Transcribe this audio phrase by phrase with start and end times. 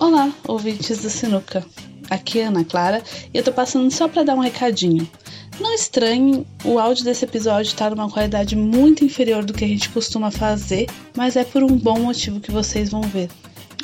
[0.00, 1.66] Olá, ouvintes do Sinuca.
[2.08, 3.02] Aqui é Ana Clara
[3.34, 5.10] e eu tô passando só para dar um recadinho.
[5.58, 9.88] Não estranhe o áudio desse episódio tá numa qualidade muito inferior do que a gente
[9.88, 13.28] costuma fazer, mas é por um bom motivo que vocês vão ver.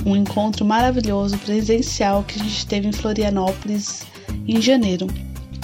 [0.06, 4.04] Um encontro maravilhoso presencial que a gente teve em Florianópolis
[4.46, 5.08] em janeiro.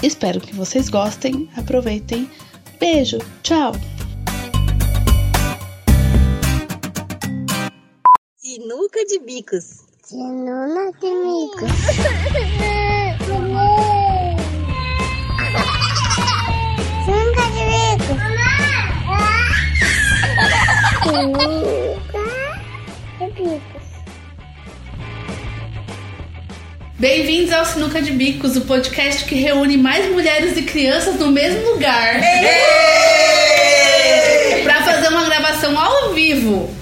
[0.02, 2.28] Espero que vocês gostem, aproveitem.
[2.80, 3.72] Beijo, tchau!
[8.36, 9.89] Sinuca de bicos.
[10.10, 11.70] Sinuca de bicos.
[17.04, 18.18] Sinuca de bicos.
[21.04, 21.54] Sinuca
[23.20, 23.84] de bicos.
[26.98, 31.70] Bem-vindos ao Sinuca de Bicos, o podcast que reúne mais mulheres e crianças no mesmo
[31.70, 32.20] lugar.
[34.64, 36.79] Para fazer uma gravação ao vivo.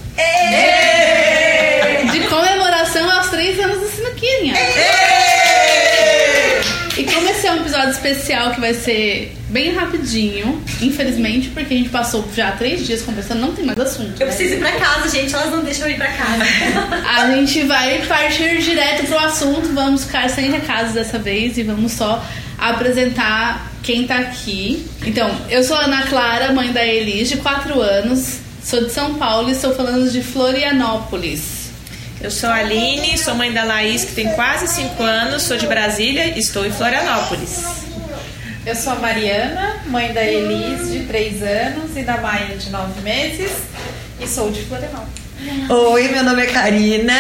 [7.79, 13.03] Episódio especial que vai ser bem rapidinho, infelizmente, porque a gente passou já três dias
[13.03, 14.21] conversando, não tem mais assunto.
[14.21, 14.33] Eu né?
[14.33, 15.35] preciso ir pra casa, gente.
[15.35, 16.45] Elas não deixam eu ir pra casa.
[17.17, 21.93] A gente vai partir direto pro assunto, vamos ficar sem recados dessa vez e vamos
[21.93, 22.25] só
[22.59, 24.87] apresentar quem tá aqui.
[25.07, 29.15] Então, eu sou a Ana Clara, mãe da Elis, de 4 anos, sou de São
[29.15, 31.58] Paulo e estou falando de Florianópolis.
[32.21, 35.69] Eu sou a Aline, sou mãe da Laís, que tem quase 5 anos, sou de
[35.69, 37.63] Brasília e estou em Florianópolis.
[38.67, 43.01] Eu sou a Mariana, mãe da Elis, de 3 anos, e da Maia, de 9
[43.03, 43.53] meses,
[44.21, 45.23] e sou de Florianópolis.
[45.71, 47.15] Oi, meu nome é Karina.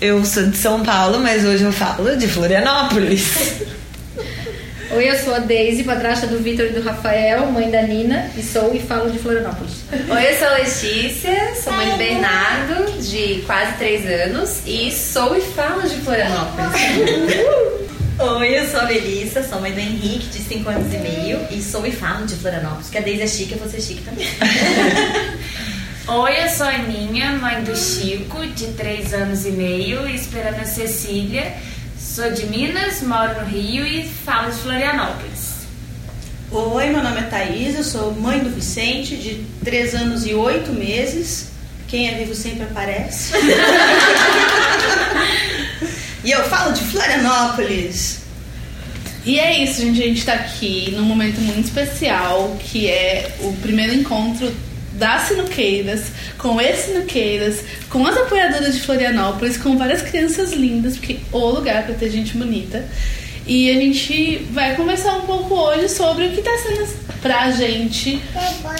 [0.00, 3.60] Eu sou de São Paulo, mas hoje eu falo de Florianópolis.
[4.92, 8.42] Oi, eu sou a Deise, padrasta do Vitor e do Rafael, mãe da Nina, e
[8.42, 9.84] sou e falo de Florianópolis.
[9.92, 15.36] Oi, eu sou a Letícia, sou mãe do Bernardo, de quase 3 anos, e sou
[15.36, 16.72] e falo de Florianópolis.
[18.18, 21.62] Oi, eu sou a Melissa, sou mãe do Henrique, de 5 anos e meio, e
[21.62, 22.90] sou e falo de Florianópolis.
[22.90, 24.26] Que a Deise é chique, eu vou ser chique também.
[26.08, 30.58] Oi, eu sou a Aninha, mãe do Chico, de 3 anos e meio, e esperando
[30.58, 31.54] a Cecília.
[32.12, 35.60] Sou de Minas, moro no Rio e falo de Florianópolis.
[36.50, 40.72] Oi, meu nome é Thaís, eu sou mãe do Vicente, de 3 anos e 8
[40.72, 41.50] meses.
[41.86, 43.32] Quem é vivo sempre aparece.
[46.24, 48.22] e eu falo de Florianópolis.
[49.24, 50.02] E é isso, gente.
[50.02, 54.52] A gente tá aqui num momento muito especial, que é o primeiro encontro
[55.00, 61.38] das sinuqueiras, com ex-sinuqueiras, com as apoiadoras de Florianópolis, com várias crianças lindas, porque o
[61.38, 62.86] lugar para ter gente bonita.
[63.46, 66.86] E a gente vai conversar um pouco hoje sobre o que tá sendo
[67.22, 68.20] pra gente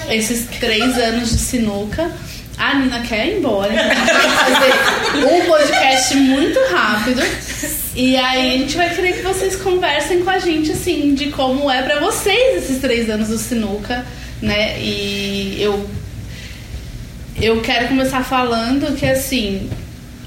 [0.09, 2.11] esses três anos de sinuca.
[2.55, 7.21] A Nina quer ir embora, então vai fazer um podcast muito rápido.
[7.95, 11.69] E aí a gente vai querer que vocês conversem com a gente, assim, de como
[11.69, 14.05] é pra vocês esses três anos do sinuca,
[14.39, 14.79] né?
[14.79, 15.89] E eu
[17.41, 19.67] eu quero começar falando que assim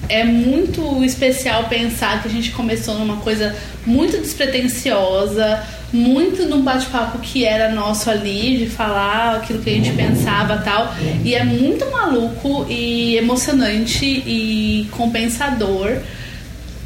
[0.09, 7.19] é muito especial pensar que a gente começou numa coisa muito despretensiosa, muito num bate-papo
[7.21, 10.95] que era nosso ali, de falar aquilo que a gente pensava tal.
[11.25, 15.99] E é muito maluco e emocionante e compensador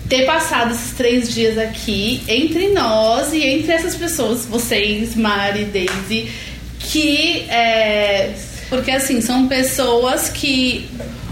[0.09, 6.31] ter passado esses três dias aqui entre nós e entre essas pessoas, vocês, Mari, Daisy,
[6.79, 8.33] que é,
[8.69, 10.89] porque assim, são pessoas que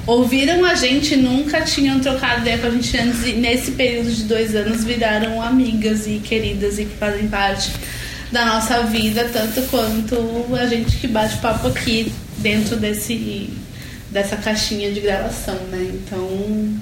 [0.06, 4.22] ouviram a gente nunca tinham trocado ideia com a gente antes e nesse período de
[4.22, 7.72] dois anos viraram amigas e queridas e que fazem parte
[8.30, 13.50] da nossa vida, tanto quanto a gente que bate papo aqui dentro desse
[14.10, 15.90] dessa caixinha de gravação, né?
[15.92, 16.78] Então,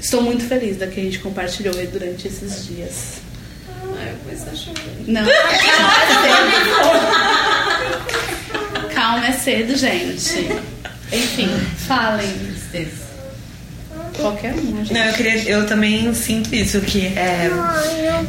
[0.00, 3.20] estou muito feliz da que a gente compartilhou durante esses dias.
[3.96, 4.82] Ai, eu começo a chorar.
[5.06, 5.24] Não.
[9.08, 10.50] Calma, é cedo, gente.
[11.10, 11.48] Enfim,
[11.86, 12.28] falem.
[14.14, 14.92] Qualquer um, gente.
[14.92, 17.48] Não, eu, queria, eu também sinto isso, que é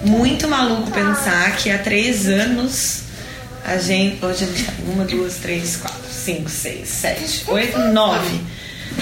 [0.05, 3.01] muito maluco pensar que há três anos
[3.65, 4.23] a gente.
[4.23, 8.39] Hoje a gente tá uma, duas, três, quatro, cinco, seis, sete, oito, nove.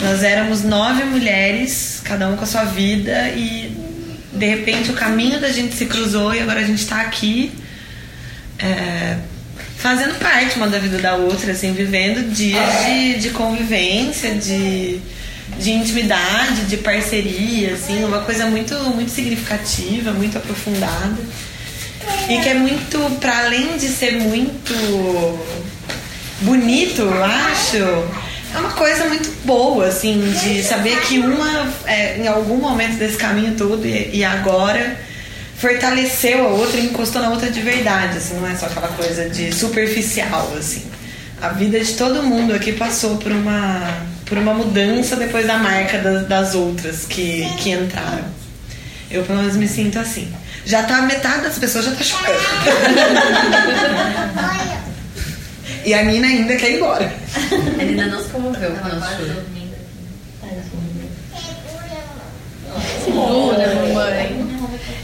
[0.01, 3.71] Nós éramos nove mulheres, cada uma com a sua vida, e
[4.33, 7.51] de repente o caminho da gente se cruzou e agora a gente tá aqui.
[8.57, 9.17] é,
[9.77, 14.99] fazendo parte uma da vida da outra, assim, vivendo dias de, de convivência, de,
[15.59, 21.17] de intimidade, de parceria, assim, uma coisa muito, muito significativa, muito aprofundada.
[22.29, 24.73] E que é muito, para além de ser muito
[26.41, 32.27] bonito, eu acho, é uma coisa muito boa, assim, de saber que uma, é, em
[32.27, 34.99] algum momento desse caminho todo e, e agora,
[35.57, 39.27] fortaleceu a outra e encostou na outra de verdade, assim, não é só aquela coisa
[39.27, 40.85] de superficial, assim.
[41.41, 45.97] A vida de todo mundo aqui passou por uma, por uma mudança depois da marca
[45.99, 48.25] das, das outras que, que entraram.
[49.09, 50.31] Eu, pelo menos, me sinto assim.
[50.65, 52.27] Já tá, metade das pessoas já tá chorando.
[55.85, 57.13] e a Nina ainda quer ir embora.
[57.79, 59.57] A Nina não se comoveu com o nosso choro.
[63.05, 64.46] Segura, mamãe.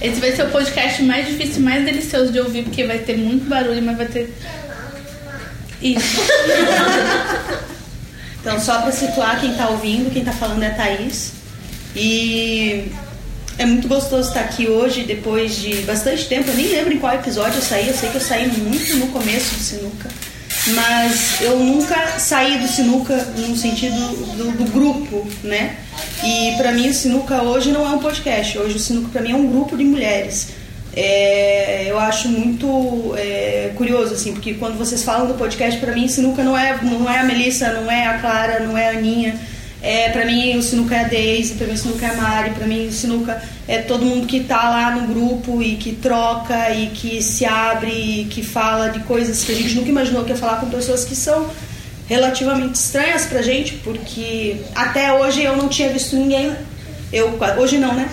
[0.03, 3.47] Esse vai ser o podcast mais difícil, mais delicioso de ouvir, porque vai ter muito
[3.47, 4.33] barulho, mas vai ter.
[5.81, 6.21] Isso.
[8.43, 11.31] Então, só para situar quem tá ouvindo, quem tá falando é a Thaís.
[11.95, 12.91] E
[13.57, 16.49] é muito gostoso estar aqui hoje, depois de bastante tempo.
[16.49, 17.87] Eu nem lembro em qual episódio eu saí.
[17.87, 20.09] Eu sei que eu saí muito no começo do Sinuca.
[20.67, 23.97] Mas eu nunca saí do Sinuca no sentido
[24.37, 25.75] do, do grupo, né?
[26.23, 28.57] E para mim o Sinuca hoje não é um podcast.
[28.57, 30.49] Hoje o Sinuca para mim é um grupo de mulheres.
[30.95, 36.07] É, eu acho muito é, curioso, assim, porque quando vocês falam do podcast, para mim,
[36.07, 39.37] Sinuca não é, não é a Melissa, não é a Clara, não é a Aninha.
[39.83, 42.51] É, pra mim, o Sinuca é a Daisy, pra mim, o Sinuca é a Mari,
[42.51, 46.69] pra mim, o Sinuca é todo mundo que tá lá no grupo e que troca
[46.73, 50.29] e que se abre e que fala de coisas que a gente nunca imaginou que
[50.29, 51.47] ia falar com pessoas que são
[52.07, 56.53] relativamente estranhas pra gente, porque até hoje eu não tinha visto ninguém.
[57.11, 58.07] Eu, hoje não, né?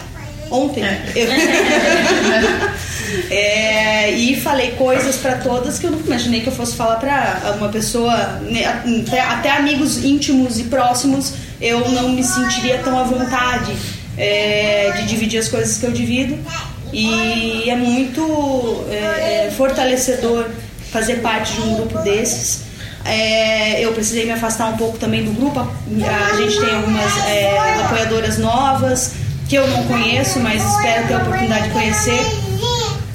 [0.50, 0.82] Ontem.
[1.14, 1.28] Eu-
[3.28, 7.55] É, e falei coisas pra todas que eu nunca imaginei que eu fosse falar pra
[7.58, 13.03] uma pessoa, né, até, até amigos íntimos e próximos, eu não me sentiria tão à
[13.03, 13.77] vontade
[14.17, 16.39] é, de dividir as coisas que eu divido.
[16.93, 20.47] E é muito é, fortalecedor
[20.91, 22.62] fazer parte de um grupo desses.
[23.05, 25.61] É, eu precisei me afastar um pouco também do grupo.
[25.61, 29.13] A gente tem algumas é, apoiadoras novas
[29.49, 32.21] que eu não conheço, mas espero ter a oportunidade de conhecer.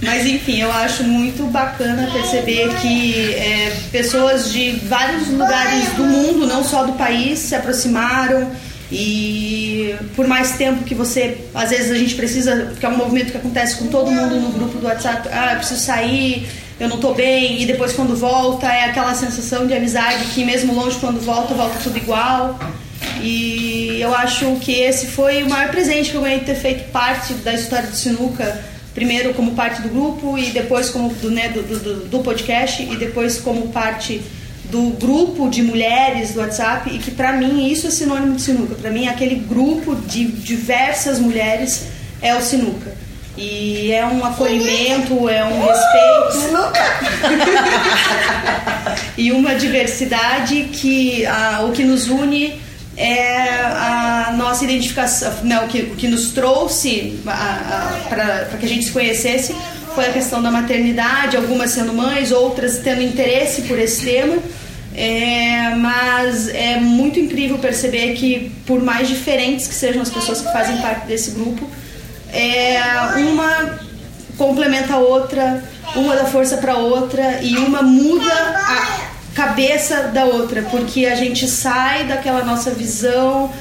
[0.06, 6.48] Mas enfim, eu acho muito bacana perceber que é, pessoas de vários lugares do mundo,
[6.48, 8.52] não só do país, se aproximaram
[8.92, 13.32] e por mais tempo que você, às vezes a gente precisa, porque é um movimento
[13.32, 16.48] que acontece com todo mundo no grupo do WhatsApp, ah, eu preciso sair,
[16.80, 20.74] eu não tô bem, e depois quando volta é aquela sensação de amizade que mesmo
[20.74, 22.60] longe quando volta, volta tudo igual.
[23.22, 26.92] E eu acho que esse foi o maior presente que eu ganhei de ter feito
[26.92, 28.64] parte da história do Sinuca,
[28.96, 32.96] primeiro como parte do grupo e depois como do, né, do, do, do podcast e
[32.96, 34.22] depois como parte
[34.72, 38.74] do grupo de mulheres do WhatsApp e que pra mim isso é sinônimo de sinuca.
[38.76, 41.88] Pra mim aquele grupo de diversas mulheres
[42.22, 42.96] é o sinuca.
[43.38, 46.72] E é um acolhimento, é um respeito
[49.18, 52.62] e uma diversidade que ah, o que nos une
[52.98, 57.20] é a nossa identificação, né, o, que, o que nos trouxe
[58.10, 59.56] para que a gente se conhecesse
[59.94, 64.38] foi a questão da maternidade, algumas sendo mães, outras tendo interesse por esse tema.
[64.98, 70.52] É, mas é muito incrível perceber que, por mais diferentes que sejam as pessoas que
[70.54, 71.70] fazem parte desse grupo,
[72.32, 72.80] é,
[73.18, 73.80] uma
[74.38, 75.64] complementa a outra,
[75.96, 81.48] uma dá força para outra e uma muda a cabeça da outra, porque a gente
[81.48, 83.54] sai daquela nossa visão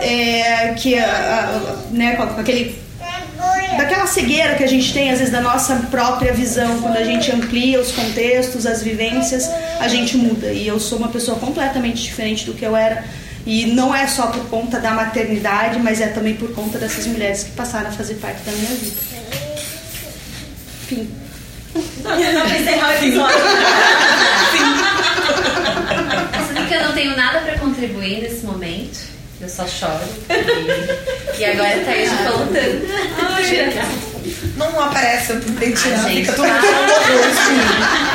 [0.00, 2.78] é, que a, a, né, com aquele
[3.76, 7.30] daquela cegueira que a gente tem às vezes da nossa própria visão, quando a gente
[7.30, 10.48] amplia os contextos, as vivências, a gente muda.
[10.48, 13.04] E eu sou uma pessoa completamente diferente do que eu era.
[13.46, 17.44] E não é só por conta da maternidade, mas é também por conta dessas mulheres
[17.44, 18.96] que passaram a fazer parte da minha vida.
[20.86, 21.08] Fim.
[22.02, 23.38] Não, não vai encerrar o episódio.
[23.38, 23.99] Sabe que eu não
[27.00, 29.08] tenho nada pra contribuir nesse momento.
[29.40, 30.04] Eu só choro.
[30.28, 32.86] E, e agora a Thaís falou tanto.
[34.58, 36.60] Não aparece, eu tentei tirar, Ai, gente, fica todo tá.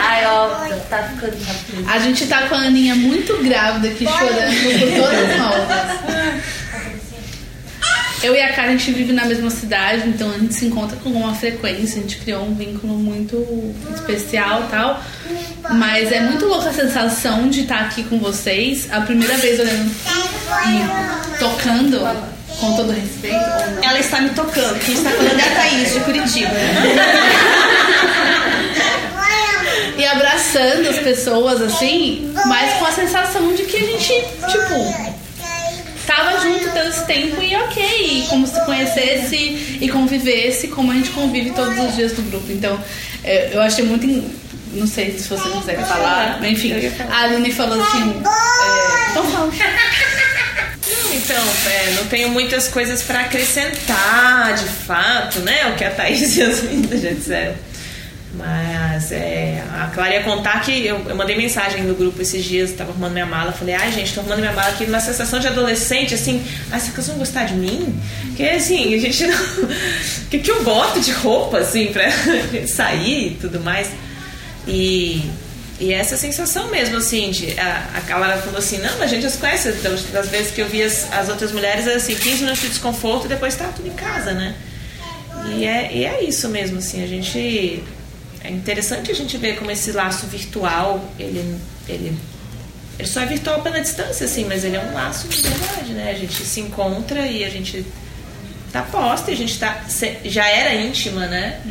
[0.03, 0.49] Ai, ó,
[0.87, 1.89] tá ficando rápido.
[1.89, 6.45] A gente tá com a Aninha muito grávida aqui chorando por todas as novas.
[8.25, 10.97] Eu e a Karen, a gente vive na mesma cidade, então a gente se encontra
[10.97, 13.45] com uma frequência, a gente criou um vínculo muito
[13.93, 15.03] especial e tal.
[15.71, 19.91] Mas é muito louca a sensação de estar aqui com vocês, a primeira vez olhando
[20.67, 21.99] e tocando,
[22.59, 23.35] com todo respeito.
[23.81, 24.79] Ela está me tocando.
[24.79, 26.55] Quem está falando é a Thaís, de Curitiba.
[29.97, 34.13] E abraçando as pessoas assim, mas com a sensação de que a gente,
[34.51, 35.15] tipo,
[36.05, 40.95] tava junto todo esse tempo e ok, e como se conhecesse e convivesse como a
[40.95, 42.51] gente convive todos os dias do grupo.
[42.51, 42.77] Então,
[43.23, 44.05] é, eu achei muito.
[44.73, 46.73] Não sei se vocês quiserem falar, mas enfim,
[47.09, 49.51] a Aline falou assim: é, Então fala.
[50.87, 55.71] Não, então, é, não tenho muitas coisas pra acrescentar, de fato, né?
[55.71, 57.55] O que a Thaís e as meninas já disseram.
[58.37, 62.73] Mas é, a Clara ia contar que eu, eu mandei mensagem no grupo esses dias,
[62.73, 65.47] tava arrumando minha mala, falei, ai gente, tô arrumando minha mala aqui numa sensação de
[65.47, 67.97] adolescente, assim, ah, vocês vão gostar de mim?
[68.27, 69.37] Porque assim, a gente não.
[69.37, 72.03] O que, que eu boto de roupa, assim, pra
[72.67, 73.87] sair e tudo mais?
[74.67, 75.29] E,
[75.79, 79.29] e essa sensação mesmo, assim, de, a, a Clara falou assim, não, a gente já
[79.29, 82.69] se conhece, das, vezes que eu vi as, as outras mulheres, assim, 15 minutos de
[82.69, 84.55] desconforto e depois tá tudo em casa, né?
[85.53, 87.83] E é, e é isso mesmo, assim, a gente.
[88.43, 91.57] É interessante a gente ver como esse laço virtual, ele,
[91.87, 92.15] ele,
[92.97, 96.11] ele só é virtual pela distância, assim, mas ele é um laço de verdade, né?
[96.11, 97.85] A gente se encontra e a gente
[98.75, 99.85] tá posta, e a gente tá,
[100.25, 101.61] já era íntima, né?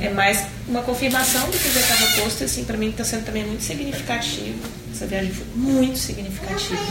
[0.00, 3.24] É mais uma confirmação do que já estava posto, e assim, pra mim tá sendo
[3.24, 4.58] também muito significativo.
[4.92, 6.82] Essa viagem foi muito significativa.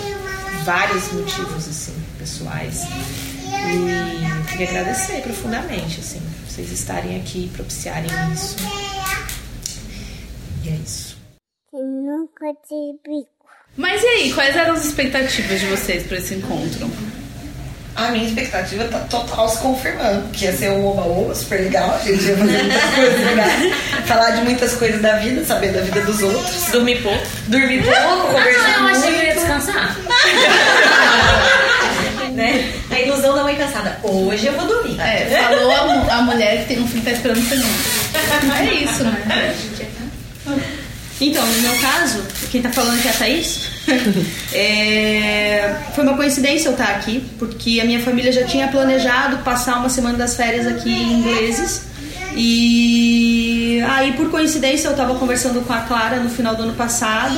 [0.64, 2.84] Vários motivos, assim, pessoais.
[3.44, 8.56] E queria agradecer profundamente, assim, vocês estarem aqui, propiciarem isso.
[10.64, 11.18] E é isso.
[11.70, 13.30] Sinuca de bico.
[13.76, 16.90] Mas e aí, quais eram as expectativas de vocês pra esse encontro?
[17.96, 21.98] A minha expectativa tá total se confirmando, que ia ser um oba-oba super legal, a
[22.08, 23.74] gente ia fazer muitas coisas legais,
[24.08, 27.20] falar de muitas coisas da vida, saber da vida dos outros, Dormir pouco.
[27.48, 29.40] dormir pouco, conversar Ah, eu achei que eu ia muito.
[29.40, 29.98] descansar.
[32.34, 32.72] né?
[32.90, 33.98] A ilusão da mãe cansada.
[34.04, 34.98] Hoje eu vou dormir.
[35.02, 38.12] É, falou a, a mulher que tem um filho que tá esperando o.
[38.58, 39.54] É isso, né?
[41.22, 43.70] Então, no meu caso, quem tá falando aqui é a Thaís.
[44.54, 49.78] É, foi uma coincidência eu estar aqui, porque a minha família já tinha planejado passar
[49.78, 51.84] uma semana das férias aqui em ingleses.
[52.36, 57.38] E aí, por coincidência, eu tava conversando com a Clara no final do ano passado.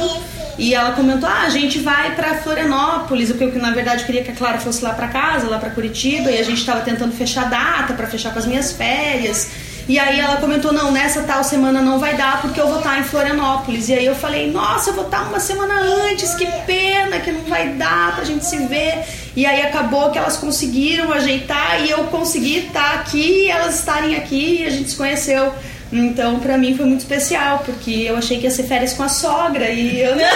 [0.58, 3.30] E ela comentou: Ah, a gente vai pra Florianópolis.
[3.32, 5.72] O que eu, na verdade, queria que a Clara fosse lá pra casa, lá pra
[5.72, 6.32] Curitiba.
[6.32, 9.50] E a gente tava tentando fechar data pra fechar com as minhas férias.
[9.88, 13.00] E aí ela comentou, não, nessa tal semana não vai dar porque eu vou estar
[13.00, 13.90] em Florianópolis.
[13.90, 17.42] E aí eu falei, nossa, eu vou estar uma semana antes, que pena que não
[17.42, 19.04] vai dar pra gente se ver.
[19.36, 24.62] E aí acabou que elas conseguiram ajeitar e eu consegui estar aqui, elas estarem aqui
[24.62, 25.54] e a gente se conheceu.
[25.94, 29.10] Então, pra mim foi muito especial, porque eu achei que ia ser férias com a
[29.10, 30.24] sogra e eu não.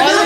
[0.00, 0.16] Olha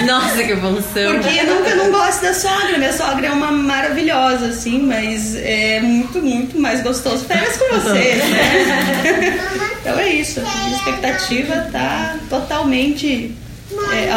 [0.00, 0.06] o.
[0.06, 1.12] Nossa, que evolução.
[1.12, 2.78] Porque eu nunca não gosto da sogra.
[2.78, 8.24] Minha sogra é uma maravilhosa, assim, mas é muito, muito mais gostoso férias com vocês,
[8.28, 9.38] né?
[9.82, 10.38] Então é isso.
[10.38, 13.34] A minha expectativa tá totalmente
[13.92, 14.12] é,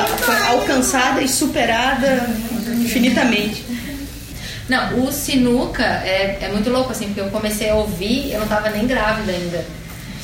[0.51, 2.29] alcançada e superada
[2.67, 3.64] infinitamente.
[4.67, 8.48] Não, o Sinuca é, é muito louco, assim, porque eu comecei a ouvir, eu não
[8.48, 9.63] tava nem grávida ainda.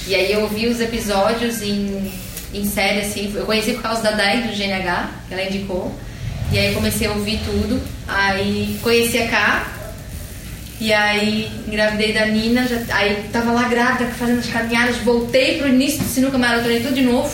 [0.07, 2.11] E aí eu ouvi os episódios em,
[2.53, 5.95] em série, assim, eu conheci por causa da Dai do GNH, que ela indicou.
[6.51, 7.81] E aí comecei a ouvir tudo.
[8.07, 9.67] Aí conheci a Cá.
[10.79, 15.67] E aí engravidei da Nina, já, aí tava lá grávida, fazendo as caminhadas, voltei pro
[15.67, 17.31] início do Sinuca Maratonei tudo de novo.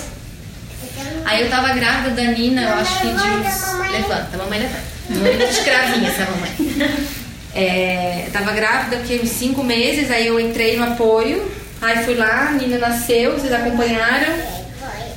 [1.24, 3.92] Aí eu tava grávida da Nina, eu acho que de uns...
[3.92, 4.97] Levanta, mamãe levanta.
[5.10, 7.08] Muito escravinha essa mamãe.
[7.56, 11.50] É, eu tava grávida, porque uns cinco meses, aí eu entrei no apoio.
[11.82, 14.34] Aí fui lá, a Nina nasceu, vocês acompanharam.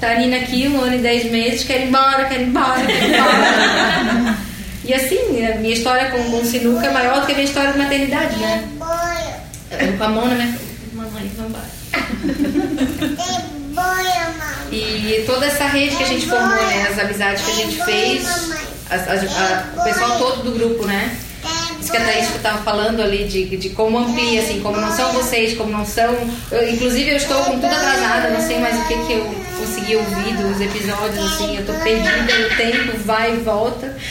[0.01, 2.81] Tá a Nina aqui, um ano e dez meses, quer ir embora, quer ir embora,
[2.87, 4.37] quer ir embora.
[4.85, 7.47] e assim, a minha história com, com o sinuca é maior do que a minha
[7.47, 8.67] história de maternidade, né?
[9.71, 10.59] Eu com a mão na minha...
[10.95, 11.81] Mamãe, vamos embora.
[14.73, 16.89] E toda essa rede que a gente formou, né?
[16.91, 18.25] As amizades que a gente fez,
[18.91, 21.17] as- as- a- o pessoal todo do grupo, né?
[21.81, 25.11] Isso que a Thaís estava falando ali de, de como amplia, assim, como não são
[25.13, 26.15] vocês, como não são.
[26.53, 29.25] eu- inclusive eu estou com tudo atrasada, não sei mais o que, que eu
[29.57, 33.97] consegui ouvir dos episódios, assim, eu tô perdida no tempo, vai e volta.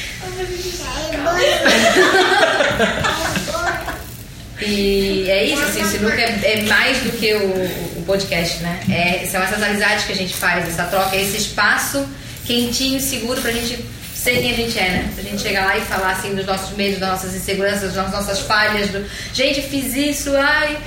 [4.61, 8.81] E é isso, assim, o Sinuca é, é mais do que o, o podcast, né?
[8.89, 12.05] É, são essas amizades que a gente faz, essa troca, esse espaço
[12.45, 13.79] quentinho, seguro pra gente
[14.19, 15.11] ser quem a gente é, né?
[15.15, 18.39] Pra gente chegar lá e falar assim dos nossos medos, das nossas inseguranças, das nossas
[18.39, 20.77] falhas, do gente, fiz isso, ai.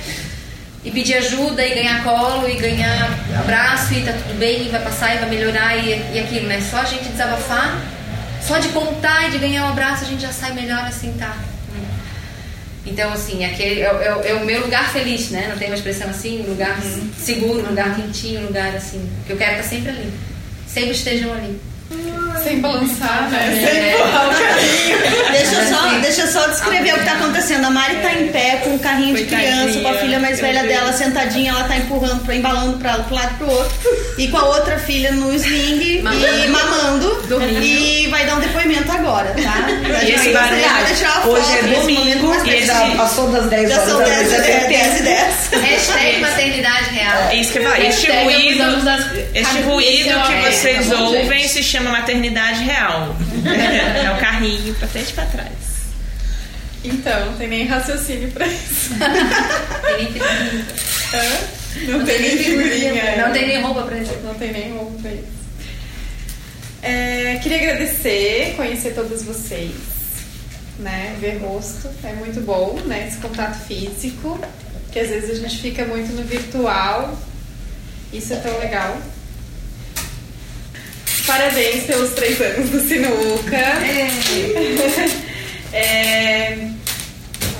[0.85, 3.09] E pedir ajuda e ganhar colo e ganhar
[3.39, 6.61] abraço e tá tudo bem, e vai passar e vai melhorar e, e aquilo, né?
[6.69, 7.81] Só a gente desabafar,
[8.45, 11.35] só de contar e de ganhar um abraço a gente já sai melhor assim, tá?
[12.85, 15.47] Então, assim, aquele é, é- é o meu lugar feliz, né?
[15.49, 16.77] Não tem uma expressão assim, lugar
[17.17, 19.09] seguro, lugar quentinho, lugar assim.
[19.25, 20.11] Que eu quero estar sempre ali.
[20.67, 21.57] Sempre estejam ali.
[22.43, 23.63] Sem balançar, né?
[25.31, 27.65] Deixa eu só, Assim, deixa eu só descrever o que tá acontecendo.
[27.65, 30.63] A Mari tá em pé com o carrinho de criança, com a filha mais velha
[30.63, 33.73] dela sentadinha, ela tá empurrando, pra, embalando pra ela pro lado e pro outro.
[34.17, 36.01] E com a outra filha no sling e
[36.49, 37.23] mamando.
[37.61, 39.65] E vai dar um depoimento agora, tá?
[39.99, 40.61] A E gente esse barulho,
[41.25, 44.05] hoje foto é nesse domingo momento e já passou das 10 Já horas são da
[44.05, 45.63] 10 noite, e é 10, 10 e 10.
[45.63, 47.29] Hashtag maternidade real.
[47.29, 47.87] É isso que vai.
[47.87, 48.63] Este Hashtag ruído,
[49.33, 53.15] este Ah, ruído é o- que é, vocês tá ouvem se chama maternidade real.
[53.45, 55.73] é o carrinho pra frente e pra trás.
[56.83, 58.93] Então, não tem nem raciocínio pra isso.
[59.85, 60.65] Tem nem figurinha.
[61.13, 61.91] Hã?
[61.91, 63.17] Não tem nem figurinha.
[63.17, 64.13] Não tem nem roupa pra isso.
[64.23, 65.43] Não tem nem roupa pra isso.
[66.81, 69.71] É, queria agradecer, conhecer todos vocês,
[70.79, 71.15] né?
[71.21, 73.07] Ver rosto é muito bom, né?
[73.07, 74.37] Esse contato físico,
[74.91, 77.17] que às vezes a gente fica muito no virtual.
[78.11, 78.97] Isso é tão legal.
[81.25, 83.57] Parabéns pelos três anos do Sinuca.
[85.71, 86.67] É,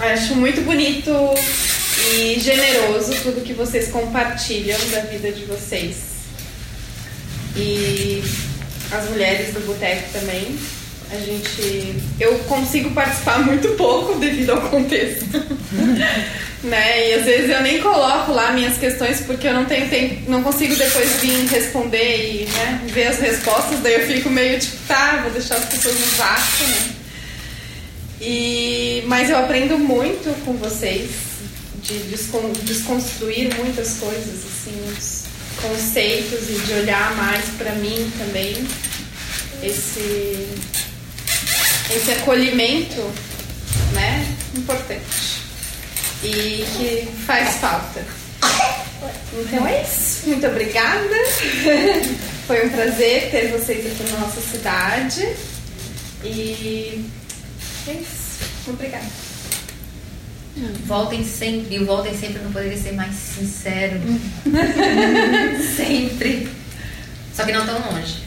[0.01, 1.10] acho muito bonito
[2.12, 5.96] e generoso tudo que vocês compartilham da vida de vocês.
[7.55, 8.24] E
[8.91, 10.58] as mulheres do boteco também.
[11.12, 11.96] A gente.
[12.20, 15.25] Eu consigo participar muito pouco devido ao contexto.
[16.63, 17.10] né?
[17.10, 20.41] E às vezes eu nem coloco lá minhas questões porque eu não tenho tempo, não
[20.43, 25.20] consigo depois vir responder e né, ver as respostas, daí eu fico meio tipo, tá,
[25.24, 26.89] vou deixar as pessoas no vácuo, né?
[28.22, 31.10] E, mas eu aprendo muito com vocês
[31.82, 35.24] de descon- desconstruir muitas coisas, assim, os
[35.62, 38.55] conceitos e de olhar mais pra mim também.
[39.62, 40.48] Esse,
[41.93, 43.01] esse acolhimento,
[43.93, 44.25] né?
[44.58, 45.33] Importante.
[46.24, 48.03] E que faz falta.
[49.38, 50.27] Então é isso.
[50.30, 51.15] Muito obrigada.
[52.48, 55.27] Foi um prazer ter vocês aqui na nossa cidade.
[56.24, 57.03] E
[57.88, 58.39] é isso.
[58.68, 59.06] Obrigada.
[60.86, 64.00] Voltem sempre, e o voltem sempre não poderia ser mais sincero.
[65.75, 66.48] sempre.
[67.34, 68.22] Só que não tão longe.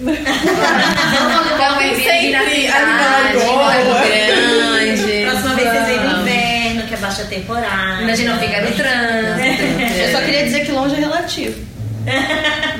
[0.00, 3.38] Alugar um Airbnb na Sempre cidade.
[3.38, 5.24] Lago grande.
[5.30, 6.20] Próxima vez vocês vêm no Vamos.
[6.20, 8.02] inverno, que é baixa temporada.
[8.02, 9.98] Imagina não ficar no trânsito.
[9.98, 11.68] Eu só queria dizer que longe é relativo.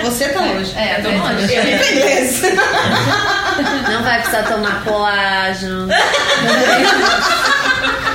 [0.03, 0.73] Você tá longe.
[0.77, 1.53] É, eu tô longe.
[1.53, 2.41] Eu inglês.
[3.91, 5.89] Não vai precisar tomar colágeno.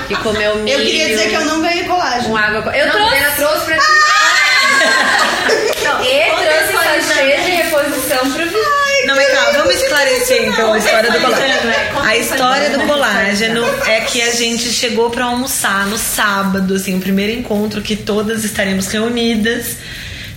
[0.08, 0.80] que comeu milho.
[0.80, 2.30] Eu queria dizer que eu não ganhei colágeno.
[2.30, 2.76] Com água.
[2.76, 3.16] Eu Não, trouxe.
[3.18, 3.86] ela trouxe pra ti.
[5.86, 6.74] Não, e trouxe
[7.04, 8.85] sachê de reposição pro vídeo.
[9.06, 11.74] Não, mas calma, vamos esclarecer então a história do colágeno.
[12.04, 17.00] A história do colágeno é que a gente chegou pra almoçar no sábado, assim, o
[17.00, 19.78] primeiro encontro que todas estaremos reunidas.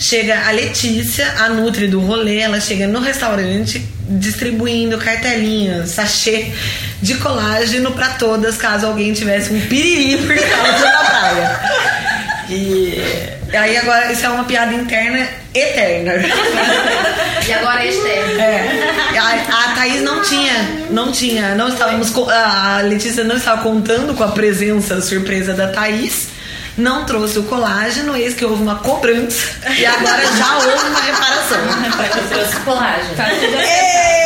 [0.00, 6.52] Chega a Letícia, a Nutri do rolê, ela chega no restaurante distribuindo cartelinhas, sachê
[7.02, 11.60] de colágeno pra todas, caso alguém tivesse um piriri por causa da praia.
[12.48, 13.02] E
[13.52, 16.12] aí agora isso é uma piada interna eterna.
[17.48, 18.40] E agora é externo.
[18.40, 19.18] É.
[19.18, 20.52] A, a Thaís não tinha,
[20.90, 25.68] não tinha, não estávamos, co- a Letícia não estava contando com a presença surpresa da
[25.68, 26.28] Thaís,
[26.76, 31.58] não trouxe o colágeno, eis que houve uma cobrança e agora já houve uma reparação.
[32.20, 33.14] Eu trouxe colágeno.
[33.60, 34.17] Ê,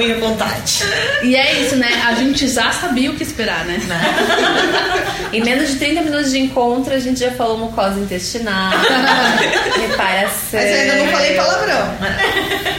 [0.00, 0.82] ruim à vontade.
[1.22, 2.02] E é isso, né?
[2.06, 3.78] A gente já sabia o que esperar, né?
[5.32, 8.72] Em menos de 30 minutos de encontro, a gente já falou mucosa intestinal,
[9.88, 10.30] reparação.
[10.60, 11.94] Mas eu ainda não falei palavrão.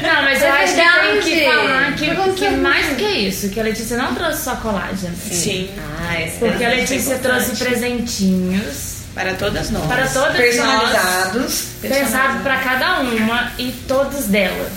[0.01, 3.49] Não, mas eu É acho que tem que falar que, que mais do que isso,
[3.49, 5.15] que a Letícia não trouxe só colágeno.
[5.31, 5.69] Sim.
[6.10, 9.86] Ah, esse Porque a é Letícia trouxe presentinhos Para todas nós.
[9.88, 11.63] para todas nós, Personalizados.
[11.81, 14.69] pensado para cada uma e todos dela.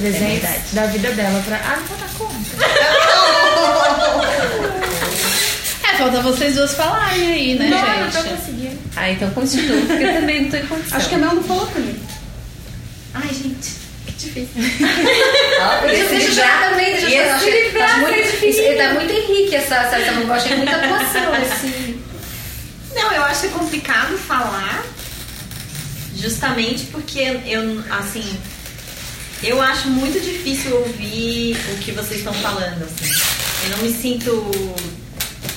[0.00, 1.56] Presentes da vida dela pra.
[1.56, 2.58] Ah, não vou dar conta.
[5.90, 8.36] É, falta vocês duas falarem aí, né, Não, não tô gente?
[8.36, 8.78] conseguindo.
[8.94, 10.98] Ah, então continua, porque eu também não tô em condição.
[10.98, 11.98] Acho que a Mel não falou comigo.
[13.14, 13.70] Ai, gente,
[14.06, 14.48] que difícil.
[15.88, 17.72] Deixa eu já- também, deixa eu chorar.
[17.72, 18.64] Tá é muito, difícil.
[18.64, 22.00] isso, tá muito Henrique essa, essa, essa eu achei muita atuação, assim.
[22.94, 24.84] Não, eu acho que é complicado falar,
[26.16, 28.38] justamente porque eu, assim,
[29.42, 33.10] eu acho muito difícil ouvir o que vocês estão falando, assim.
[33.64, 34.44] Eu não me sinto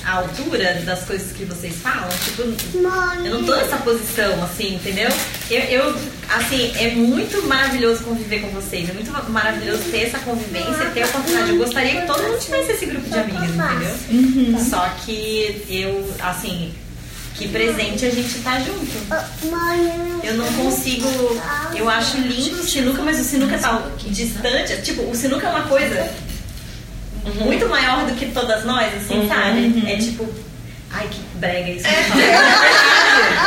[0.06, 5.10] à altura das coisas que vocês falam, tipo, eu não tô nessa posição, assim, entendeu?
[5.50, 5.96] Eu, eu,
[6.30, 11.06] assim, é muito maravilhoso conviver com vocês, é muito maravilhoso ter essa convivência, ter a
[11.06, 11.50] oportunidade.
[11.52, 13.50] Eu gostaria que todo mundo tivesse esse grupo de amigas,
[14.10, 14.60] entendeu?
[14.70, 16.74] Só que eu, assim,
[17.42, 18.92] que presente a gente tá junto.
[20.24, 21.08] Eu não consigo.
[21.76, 24.80] Eu acho lindo o sinuca, mas o sinuca tá distante.
[24.84, 26.08] Tipo, o sinuca é uma coisa
[27.40, 29.92] muito maior do que todas nós, assim, sabe?
[29.92, 30.28] É tipo.
[30.92, 31.88] Ai, que brega isso.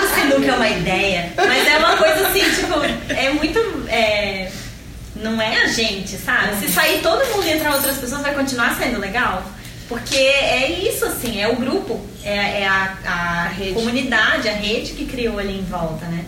[0.03, 1.33] O sinuca é uma ideia.
[1.37, 2.75] Mas é uma coisa assim, tipo,
[3.13, 3.59] é muito.
[3.89, 4.51] é,
[5.15, 6.57] não é a gente, sabe?
[6.57, 9.45] Se sair todo mundo e entrar outras pessoas, vai continuar sendo legal.
[9.95, 15.07] Porque é isso, assim, é o grupo, é, é a, a comunidade, a rede que
[15.07, 16.25] criou ali em volta, né?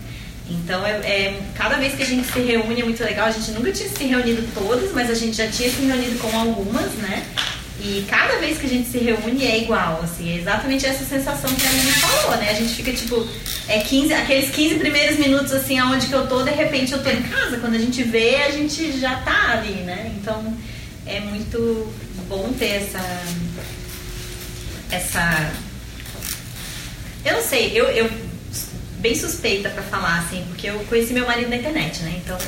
[0.48, 3.26] Então, é, é- cada vez que a gente se reúne é muito legal.
[3.26, 6.38] A gente nunca tinha se reunido todas, mas a gente já tinha se reunido com
[6.38, 7.24] algumas, né?
[7.81, 11.50] E cada vez que a gente se reúne é igual, assim, é exatamente essa sensação
[11.52, 12.50] que a Aline falou, né?
[12.50, 13.26] A gente fica tipo,
[13.68, 17.11] é 15, aqueles 15 primeiros minutos assim, aonde que eu tô, de repente eu tô
[17.11, 17.59] em casa.
[17.59, 20.12] Quando a gente vê, a gente já tá ali, né?
[20.16, 20.55] Então
[21.05, 21.92] é muito
[22.29, 23.00] bom ter essa.
[24.90, 25.53] Essa.
[27.25, 28.11] Eu não sei, eu, eu
[28.99, 32.20] bem suspeita pra falar, assim, porque eu conheci meu marido na internet, né?
[32.25, 32.38] Então,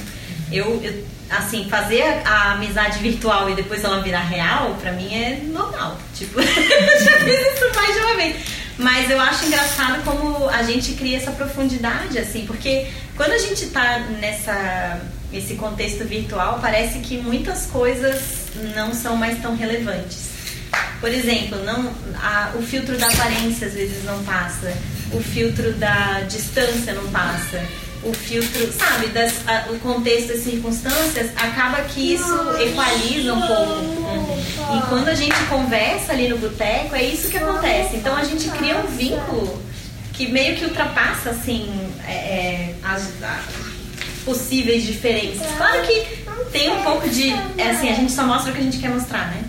[0.50, 5.40] eu, eu, assim, fazer a, amizade virtual e depois ela virar real, pra mim é
[5.44, 5.98] normal.
[6.14, 8.36] Tipo, eu já fiz isso mais de uma vez.
[8.78, 13.66] Mas eu acho engraçado como a gente cria essa profundidade, assim, porque quando a gente
[13.66, 15.00] tá nessa
[15.32, 20.27] esse contexto virtual, parece que muitas coisas não são mais tão relevantes.
[21.00, 24.72] Por exemplo, não, a- o filtro da aparência às vezes não passa,
[25.12, 27.62] o filtro da distância não passa,
[28.02, 34.38] o filtro, sabe, das, a- o contexto das circunstâncias, acaba que isso equaliza um pouco.
[34.76, 37.96] E quando a gente conversa ali no boteco, é isso que acontece.
[37.96, 39.62] Então a gente cria um vínculo
[40.12, 41.70] que meio que ultrapassa, assim,
[42.06, 43.40] é, é, as, a-
[44.24, 45.46] possíveis diferenças.
[45.56, 46.18] Claro que
[46.52, 47.30] tem um pouco de.
[47.56, 49.42] É assim, a gente só mostra o que a gente quer mostrar, né?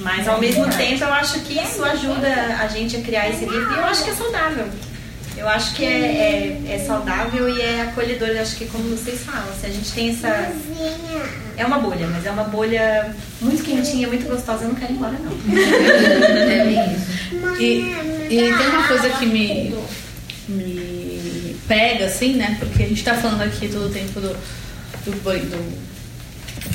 [0.00, 3.70] Mas ao mesmo tempo eu acho que isso ajuda a gente a criar esse livro
[3.72, 4.66] e eu acho que é saudável.
[5.36, 8.28] Eu acho que é, é, é saudável e é acolhedor.
[8.28, 10.52] Eu acho que como vocês falam, se a gente tem essa.
[11.56, 14.96] É uma bolha, mas é uma bolha muito quentinha, muito gostosa, eu não quero ir
[14.96, 15.32] embora, não.
[16.50, 17.62] É isso.
[17.62, 19.74] E, e tem uma coisa que me,
[20.48, 22.56] me pega, assim, né?
[22.58, 24.36] Porque a gente tá falando aqui todo o tempo do,
[25.06, 25.90] do, banho- do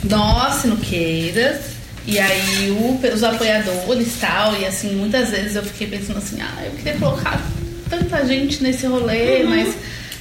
[0.09, 1.74] nós, sinuqueiras,
[2.07, 6.39] e aí o, os apoiadores e tal, e assim, muitas vezes eu fiquei pensando assim,
[6.41, 7.41] ah, eu queria colocar
[7.89, 9.73] tanta gente nesse rolê, mas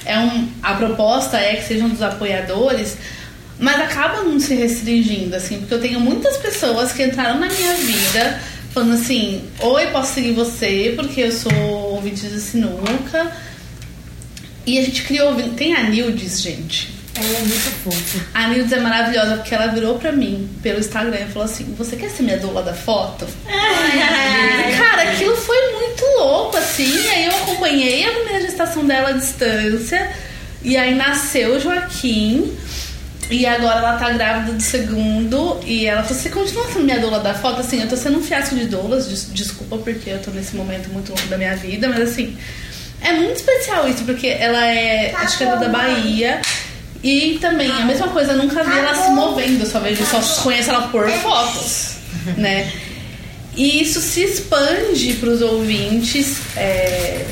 [0.05, 2.97] é um, a proposta é que sejam dos apoiadores,
[3.59, 7.73] mas acaba não se restringindo, assim, porque eu tenho muitas pessoas que entraram na minha
[7.75, 8.39] vida
[8.75, 11.53] falando assim, oi, posso seguir você, porque eu sou
[11.93, 13.31] ouvinte de sinuca.
[14.65, 15.33] E a gente criou.
[15.51, 16.94] Tem a Nildes, gente.
[17.17, 18.19] Ela é muito fofa.
[18.33, 21.95] A Nildes é maravilhosa porque ela virou pra mim pelo Instagram e falou assim: Você
[21.95, 23.25] quer ser minha doula da foto?
[24.77, 27.07] Cara, aquilo foi muito louco, assim.
[27.09, 30.11] Aí eu acompanhei a primeira gestação dela à distância.
[30.61, 32.57] E aí nasceu o Joaquim.
[33.31, 35.59] E agora ela tá grávida do segundo.
[35.65, 37.61] E ela falou: Você continua sendo minha doula da foto?
[37.61, 39.07] Assim, eu tô sendo um fiasco de doulas.
[39.07, 41.87] des- Desculpa, porque eu tô nesse momento muito louco da minha vida.
[41.87, 42.37] Mas assim,
[43.01, 45.13] é muito especial isso, porque ela é.
[45.15, 46.41] Acho que ela é da Bahia.
[47.07, 50.19] E também, a mesma coisa, eu nunca vi ela se movendo, eu só vejo, só
[50.41, 51.97] conheço ela por fotos,
[52.35, 52.71] né?
[53.55, 56.37] E isso se expande para os ouvintes.
[56.57, 57.23] é,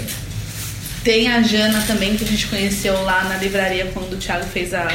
[1.04, 4.76] Tem a Jana também, que a gente conheceu lá na livraria quando o Thiago fez
[4.76, 4.88] a,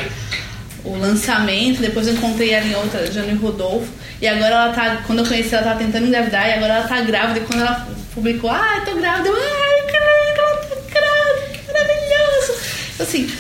[0.84, 1.80] o lançamento.
[1.80, 3.88] Depois eu encontrei ela em outra, Jana e Rodolfo.
[4.22, 6.48] E agora ela tá, quando eu conheci ela, tava tentando engravidar.
[6.48, 7.40] E agora ela tá grávida.
[7.40, 12.52] E quando ela publicou, ai, tô grávida, eu, ai, caralho, ela tá grávida, que maravilhoso.
[13.00, 13.30] Assim,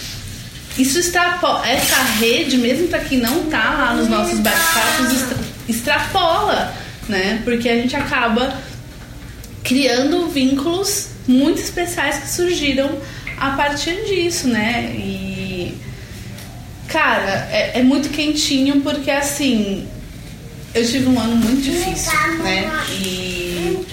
[0.78, 5.38] isso está essa rede mesmo para quem não tá lá nos nossos bate-papos extra-
[5.68, 6.74] extrapola
[7.08, 7.40] né?
[7.44, 8.54] Porque a gente acaba
[9.64, 12.90] criando vínculos muito especiais que surgiram
[13.38, 14.92] a partir disso né?
[14.96, 15.74] E
[16.88, 19.86] cara é, é muito quentinho porque assim
[20.74, 22.12] eu tive um ano muito difícil
[22.42, 22.70] né?
[23.02, 23.86] e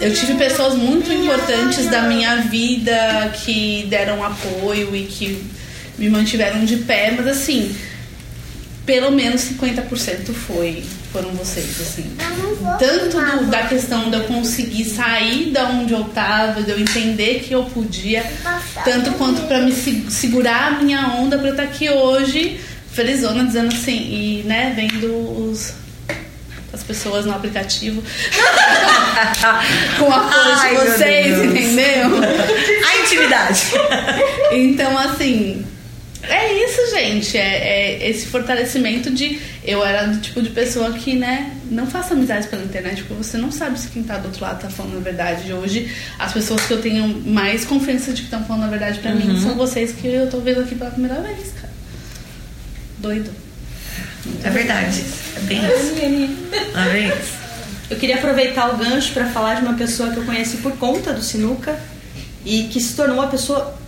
[0.00, 5.44] eu tive pessoas muito importantes da minha vida que deram apoio e que
[6.00, 7.76] me mantiveram de pé, mas assim,
[8.86, 10.82] pelo menos 50% foi,
[11.12, 12.10] foram vocês, assim.
[12.78, 17.40] Tanto do- da questão de eu conseguir sair da onde eu tava, de eu entender
[17.46, 18.24] que eu podia,
[18.84, 22.58] tanto quanto pra me se- segurar a minha onda pra eu estar aqui hoje,
[22.92, 25.06] felizona, dizendo assim, e né, vendo
[25.50, 25.74] os
[26.72, 28.00] as pessoas no aplicativo
[29.98, 32.10] com o apoio Ai, de vocês, entendeu?
[32.88, 33.62] A intimidade.
[34.52, 35.64] Então, assim,
[36.30, 37.36] é isso, gente.
[37.36, 39.38] É, é esse fortalecimento de.
[39.64, 43.36] Eu era do tipo de pessoa que, né, não faça amizades pela internet, porque você
[43.36, 45.52] não sabe se quem tá do outro lado tá falando a verdade.
[45.52, 49.12] Hoje, as pessoas que eu tenho mais confiança de que estão falando a verdade pra
[49.14, 51.72] mim são vocês que eu tô vendo aqui pela primeira vez, cara.
[52.98, 53.30] Doido.
[54.44, 55.04] É verdade.
[55.36, 55.94] É bem isso.
[56.76, 57.40] É bem isso.
[57.88, 61.12] Eu queria aproveitar o gancho para falar de uma pessoa que eu conheci por conta
[61.12, 61.78] do Sinuca
[62.44, 63.79] e que se tornou uma pessoa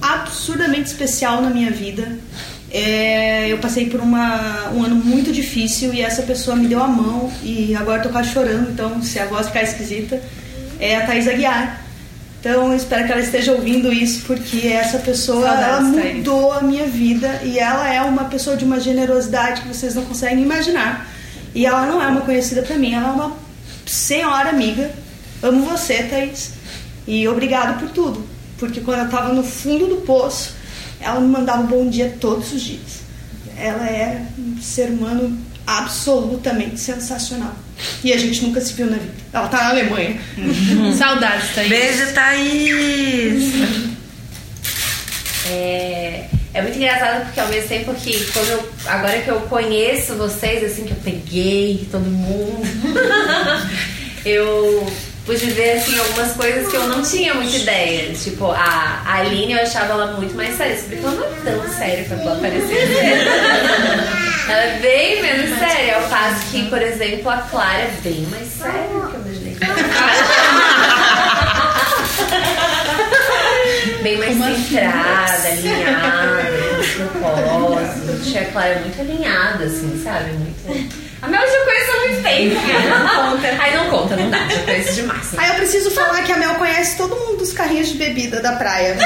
[0.00, 2.18] absurdamente especial na minha vida.
[2.72, 6.86] É, eu passei por uma, um ano muito difícil e essa pessoa me deu a
[6.86, 10.22] mão e agora eu tô quase chorando, então se a voz ficar esquisita,
[10.78, 11.84] é a Thaís Aguiar.
[12.38, 17.40] Então espero que ela esteja ouvindo isso porque essa pessoa ela mudou a minha vida
[17.44, 21.06] e ela é uma pessoa de uma generosidade que vocês não conseguem imaginar.
[21.54, 23.36] E ela não é uma conhecida pra mim, ela é uma
[23.84, 24.90] senhora amiga.
[25.42, 26.52] Amo você, Thaís.
[27.06, 28.24] E obrigado por tudo.
[28.60, 30.54] Porque quando eu tava no fundo do poço,
[31.00, 33.00] ela me mandava um bom dia todos os dias.
[33.56, 37.54] Ela é um ser humano absolutamente sensacional.
[38.04, 39.14] E a gente nunca se viu na vida.
[39.32, 40.20] Ela tá na Alemanha.
[40.96, 41.68] Saudades, Thaís.
[41.70, 43.54] Beijo, Thaís!
[45.48, 50.14] É, é muito engraçado porque ao mesmo tempo que quando eu, agora que eu conheço
[50.16, 52.62] vocês, assim, que eu peguei todo mundo,
[54.24, 54.86] eu
[55.26, 58.12] pude ver assim, algumas coisas que eu não tinha muita ideia.
[58.14, 60.76] Tipo, a, a Aline eu achava ela muito mais séria.
[60.76, 62.80] Que ela não é tão séria quanto ela parecia.
[64.48, 68.48] ela é bem menos séria, ao passo que, por exemplo, a Clara é bem mais
[68.48, 69.56] séria do que eu imaginei.
[74.02, 76.42] bem mais centrada, alinhada,
[76.96, 78.20] com propósito.
[78.20, 80.32] Achei a Clara muito alinhada, assim, sabe?
[80.32, 81.09] Muito.
[81.22, 82.56] A Mel eu já conheço há muito tempo.
[82.88, 83.48] Não conta.
[83.60, 84.38] Ai, não conta, não dá.
[84.48, 85.38] Já conheço demais.
[85.38, 88.52] Aí eu preciso falar que a Mel conhece todo mundo dos carrinhos de bebida da
[88.52, 88.96] praia.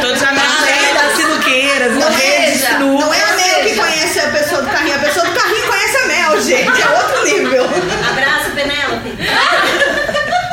[0.00, 4.62] Todos aí das sinuqueiras, Não de é, não é a Mel que conhece a pessoa
[4.62, 6.82] do carrinho, a pessoa do carrinho conhece a Mel, gente.
[6.82, 7.64] É outro nível.
[8.10, 9.18] Abraço, Penélope.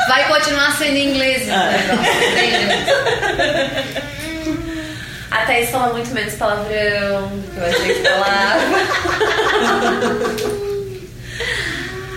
[0.08, 1.70] Vai continuar sendo inglês esse Ah.
[5.50, 8.60] Thaís fala muito menos palavrão do que eu achei que falava.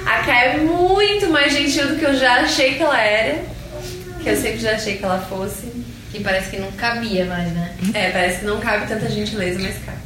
[0.05, 3.39] A Kai é muito mais gentil do que eu já achei que ela era.
[4.21, 5.65] Que eu sempre já achei que ela fosse.
[6.13, 7.71] E parece que não cabia mais, né?
[7.95, 9.97] É, parece que não cabe tanta gentileza, mas cabe.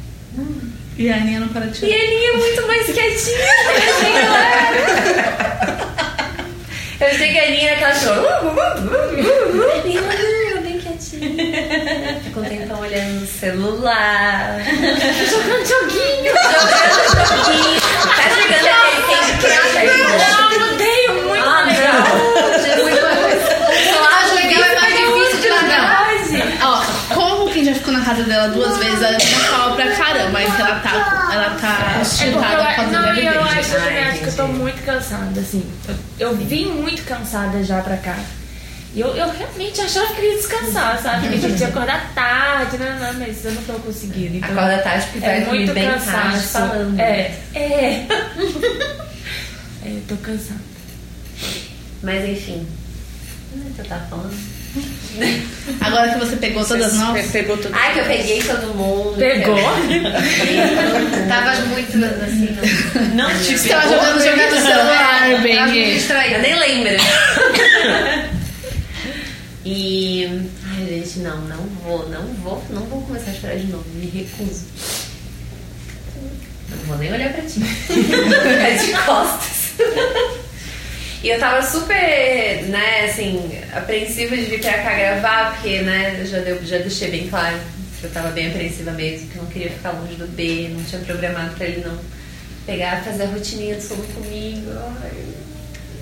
[0.96, 1.92] E a Aninha não para de E chorar.
[1.92, 5.78] a Aninha é muito mais quietinha do que eu achei que ela era.
[7.00, 8.54] Eu achei que a Aninha era aquela chorou.
[11.22, 12.20] "Ah.
[12.24, 14.56] Fica um tempão olhando no celular.
[15.30, 16.32] Jogando joguinho.
[16.32, 17.80] Jogando joguinho.
[17.80, 21.64] Tá chegando aquele tempo que eu Eu odeio muito Ah.
[22.64, 26.08] Celular legal é mais difícil de largar.
[26.62, 30.38] Ó, como quem já ficou na casa dela duas vezes, ela não fala pra caramba.
[30.40, 34.18] Que ela tá, ela tá É por eu, causa não, e eu acho, eu acho
[34.20, 35.64] que eu tô muito cansada, assim.
[35.88, 38.16] Eu, eu vim muito cansada já pra cá.
[38.94, 41.28] E eu, eu realmente achava que queria descansar, sabe?
[41.28, 44.36] Que a gente ia acordar tarde, não, não, mas eu não tô conseguindo.
[44.36, 46.48] Então, Acorda tarde porque vai é dormir muito bem tarde cansaço.
[46.48, 46.98] falando.
[46.98, 48.06] É, é.
[49.84, 50.60] é, eu tô cansada.
[52.02, 52.66] Mas enfim.
[53.74, 54.34] Que eu tava falando?
[55.80, 57.30] Agora que você pegou todas nós.
[57.30, 57.74] Pegou tudo.
[57.74, 59.16] Ai, que eu peguei todo mundo.
[59.18, 59.56] Pegou?
[61.28, 62.56] Tava muito assim,
[63.16, 63.28] não.
[63.28, 65.56] Não te Você tava jogando jogo celular, Tava muito bem.
[65.56, 66.38] Eu distraída.
[66.38, 66.96] nem lembro.
[69.64, 70.48] E.
[70.64, 73.84] Ai, gente, não, não vou, não vou, não vou começar a chorar de novo.
[73.94, 74.66] Me recuso.
[76.70, 77.60] Não vou nem olhar pra ti.
[77.60, 79.58] Ficar de costas.
[81.22, 86.26] E eu tava super, né, assim, apreensiva de vir pra cá gravar, porque, né, eu
[86.26, 87.58] já, deu, já deixei bem claro
[88.00, 90.84] que eu tava bem apreensiva mesmo, que eu não queria ficar longe do B, não
[90.84, 91.98] tinha programado pra ele não
[92.64, 94.70] pegar, fazer a rotininha do sono comigo.
[95.02, 95.10] Ai,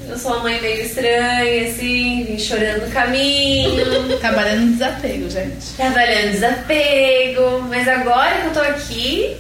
[0.09, 5.66] eu sou uma mãe meio estranha, assim, chorando no caminho, Trabalhando no desapego, gente.
[5.77, 9.37] trabalhando desapego, mas agora que eu tô aqui,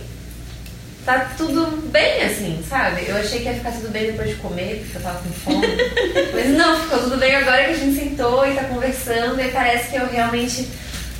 [1.04, 3.04] tá tudo bem, assim, sabe?
[3.08, 5.66] Eu achei que ia ficar tudo bem depois de comer, porque eu tava com fome.
[6.34, 9.90] mas não, ficou tudo bem agora que a gente sentou e tá conversando, e parece
[9.90, 10.68] que eu realmente.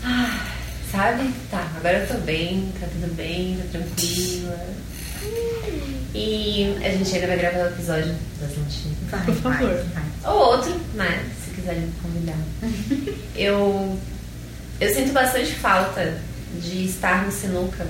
[0.05, 0.41] ah,
[0.91, 1.31] sabe?
[1.51, 4.59] Tá, agora eu tô bem, tá tudo bem, tô tranquila.
[6.17, 8.95] E a gente ainda vai gravar o episódio das notícias.
[9.27, 9.85] Por favor.
[10.25, 11.23] Ou outro, né?
[11.45, 12.39] Se quiserem me convidar.
[13.37, 13.99] eu,
[14.81, 16.19] eu sinto bastante falta
[16.59, 17.87] de estar no Sinuca.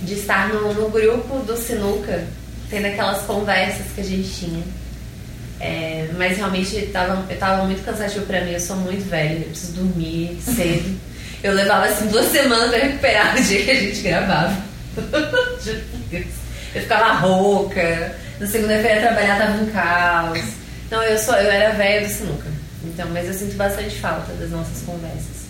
[0.00, 2.24] De estar no, no grupo do Sinuca,
[2.70, 4.64] tendo aquelas conversas que a gente tinha.
[5.60, 9.50] É, mas realmente tava, eu tava muito cansativo pra mim, eu sou muito velha, eu
[9.50, 10.98] preciso dormir cedo.
[11.44, 14.56] eu levava assim duas semanas pra recuperar o dia que a gente gravava.
[15.62, 16.47] Juro por Deus.
[16.74, 20.40] Eu ficava rouca, na segunda-feira trabalhar tava um caos.
[20.90, 22.48] Não, eu sou, eu era velha do sinuca.
[22.84, 25.48] Então, mas eu sinto bastante falta das nossas conversas.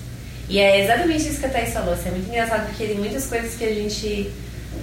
[0.49, 1.93] E é exatamente isso que a Thaís falou.
[1.93, 4.33] Assim, é muito engraçado porque tem muitas coisas que a gente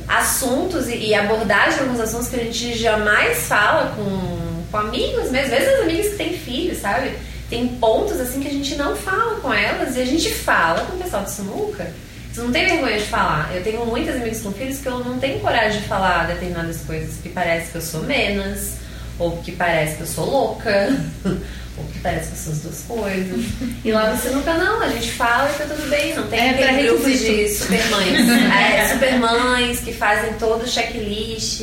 [0.07, 5.31] assuntos e, e abordagem de alguns assuntos que a gente jamais fala com, com amigos
[5.31, 7.11] mesmo, às vezes as amigas que têm filhos, sabe?
[7.49, 10.95] Tem pontos assim que a gente não fala com elas e a gente fala com
[10.95, 11.91] o pessoal de Sinuca.
[12.35, 13.49] Você não tem vergonha de falar.
[13.55, 17.15] Eu tenho muitas amigas com filhos que eu não tenho coragem de falar determinadas coisas,
[17.23, 18.73] que parece que eu sou menos,
[19.17, 20.93] ou que parece que eu sou louca,
[21.23, 23.45] ou que parece que eu sou as duas coisas.
[23.85, 26.49] E lá no Sinuca não, a gente fala e tá tudo bem, não tem É
[26.49, 28.27] aquele grupo de supermães.
[28.51, 31.61] é, supermães que fazem todo o checklist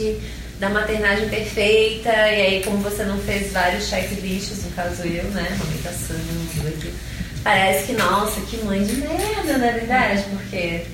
[0.62, 5.58] da maternagem perfeita, e aí como você não fez vários checklists, no caso eu, né,
[5.60, 6.14] amamentação,
[6.54, 6.94] tudo
[7.42, 10.86] parece que, nossa, que mãe de merda, na verdade, porque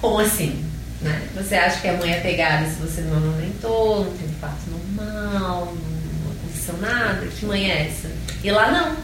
[0.00, 0.64] como assim?
[1.02, 1.28] Né?
[1.34, 5.74] Você acha que a mãe é pegada se você não amamentou, não teve parto normal,
[5.74, 7.26] não aconteceu nada?
[7.26, 8.08] Que mãe é essa?
[8.44, 8.96] E lá não.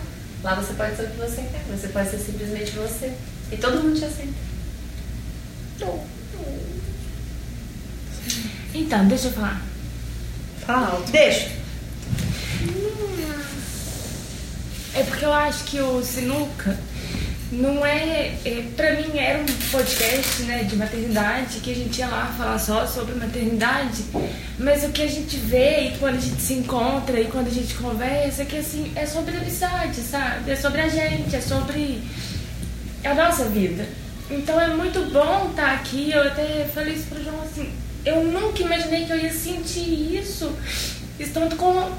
[0.44, 3.12] Lá você pode ser o que você quer, você pode ser simplesmente você.
[3.50, 4.32] E todo mundo te aceita.
[8.72, 9.71] Então, deixa eu falar.
[10.66, 11.10] Fala alto.
[11.10, 11.50] Deixa.
[14.94, 16.78] É porque eu acho que o Sinuca
[17.50, 18.64] não é, é.
[18.76, 22.86] Pra mim era um podcast né, de maternidade que a gente ia lá falar só
[22.86, 24.04] sobre maternidade,
[24.58, 27.50] mas o que a gente vê e quando a gente se encontra e quando a
[27.50, 30.50] gente conversa, é que assim, é sobre amizade, sabe?
[30.50, 32.02] É sobre a gente, é sobre
[33.04, 33.86] a nossa vida.
[34.30, 36.10] Então é muito bom estar aqui.
[36.10, 37.70] Eu até falei isso pro João assim.
[38.04, 40.50] Eu nunca imaginei que eu ia sentir isso
[41.20, 41.90] estando com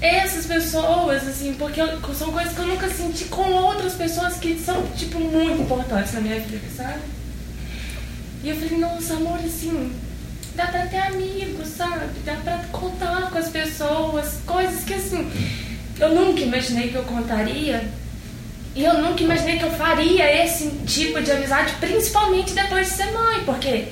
[0.00, 4.58] essas pessoas, assim, porque eu- são coisas que eu nunca senti com outras pessoas que
[4.58, 7.00] são, tipo, muito importantes na minha vida, sabe?
[8.44, 9.90] E eu falei, nossa, amor, assim,
[10.54, 12.06] dá pra ter amigos, sabe?
[12.24, 15.30] Dá pra contar com as pessoas, coisas que, assim,
[15.98, 17.88] eu nunca imaginei que eu contaria.
[18.74, 23.10] E eu nunca imaginei que eu faria esse tipo de amizade, principalmente depois de ser
[23.12, 23.86] mãe, porque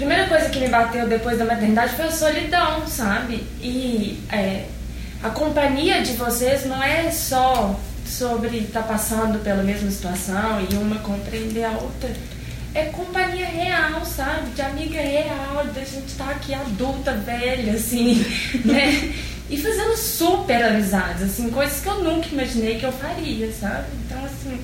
[0.00, 3.46] primeira coisa que me bateu depois da maternidade foi a solidão, sabe?
[3.60, 4.64] E é,
[5.22, 10.98] a companhia de vocês não é só sobre estar passando pela mesma situação e uma
[11.00, 12.10] compreender a outra.
[12.74, 14.50] É companhia real, sabe?
[14.52, 18.24] De amiga real, da gente estar aqui adulta, velha, assim,
[18.64, 19.12] né?
[19.50, 23.88] E fazendo super amizades, assim, coisas que eu nunca imaginei que eu faria, sabe?
[24.06, 24.60] Então, assim.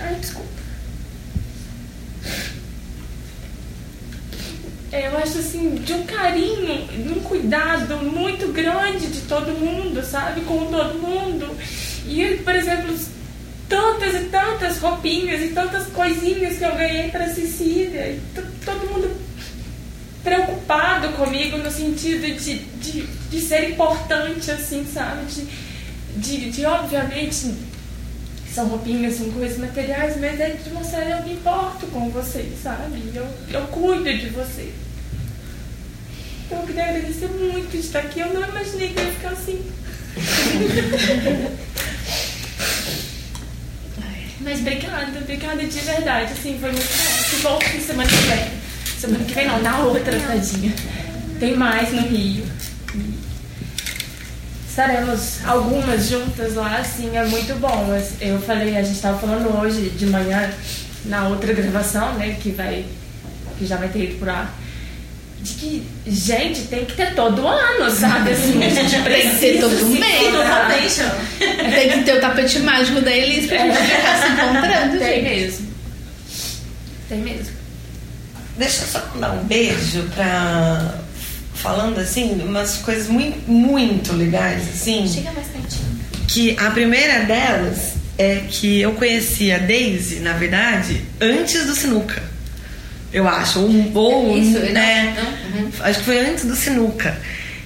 [0.00, 0.63] Ai, desculpa.
[5.02, 10.42] Eu acho assim, de um carinho, de um cuidado muito grande de todo mundo, sabe?
[10.42, 11.50] Com todo mundo.
[12.06, 12.96] E, por exemplo,
[13.68, 18.06] tantas e tantas roupinhas e tantas coisinhas que eu ganhei para Cecília.
[18.08, 18.20] E
[18.64, 19.10] todo mundo
[20.22, 25.26] preocupado comigo no sentido de, de, de ser importante, assim, sabe?
[25.26, 25.46] De,
[26.16, 27.52] de, de, obviamente,
[28.54, 33.02] são roupinhas, são coisas materiais, mas é de mostrar eu me importo com vocês, sabe?
[33.12, 34.72] Eu, eu cuido de vocês.
[36.46, 38.20] Então eu queria agradecer muito de estar aqui.
[38.20, 39.60] Eu não imaginei que ia ficar assim.
[44.40, 47.58] Mas obrigada, obrigada de verdade, assim, foi muito bom.
[47.58, 48.50] Que que semana que vem.
[49.00, 50.72] Semana que vem não, na outra, tadinha.
[51.40, 52.44] Tem mais no Rio.
[54.74, 57.86] Estaremos algumas juntas lá, assim, é muito bom.
[57.88, 60.50] Mas Eu falei, a gente estava falando hoje de manhã,
[61.04, 62.84] na outra gravação, né, que vai.
[63.56, 64.52] que já vai ter ido por ar.
[65.40, 68.32] De que, gente, tem que ter todo ano, sabe?
[68.32, 70.22] Assim, a gente Tem que precisa ter todo mês.
[70.22, 70.68] encontrar.
[71.38, 75.22] Tem que ter o tapete mágico da Elis pra gente ficar se encontrando, Tem gente.
[75.22, 75.66] mesmo.
[77.08, 77.54] Tem mesmo.
[78.58, 80.94] Deixa eu só mandar um beijo pra.
[81.64, 85.08] Falando assim, umas coisas muito, muito legais, assim.
[85.08, 85.98] Chega mais pertinho.
[86.28, 92.22] Que a primeira delas é que eu conheci a Daisy, na verdade, antes do Sinuca.
[93.10, 93.60] Eu acho.
[93.60, 95.16] Ou, ou Isso, né?
[95.16, 95.70] não, não, uhum.
[95.80, 97.18] Acho que foi antes do Sinuca.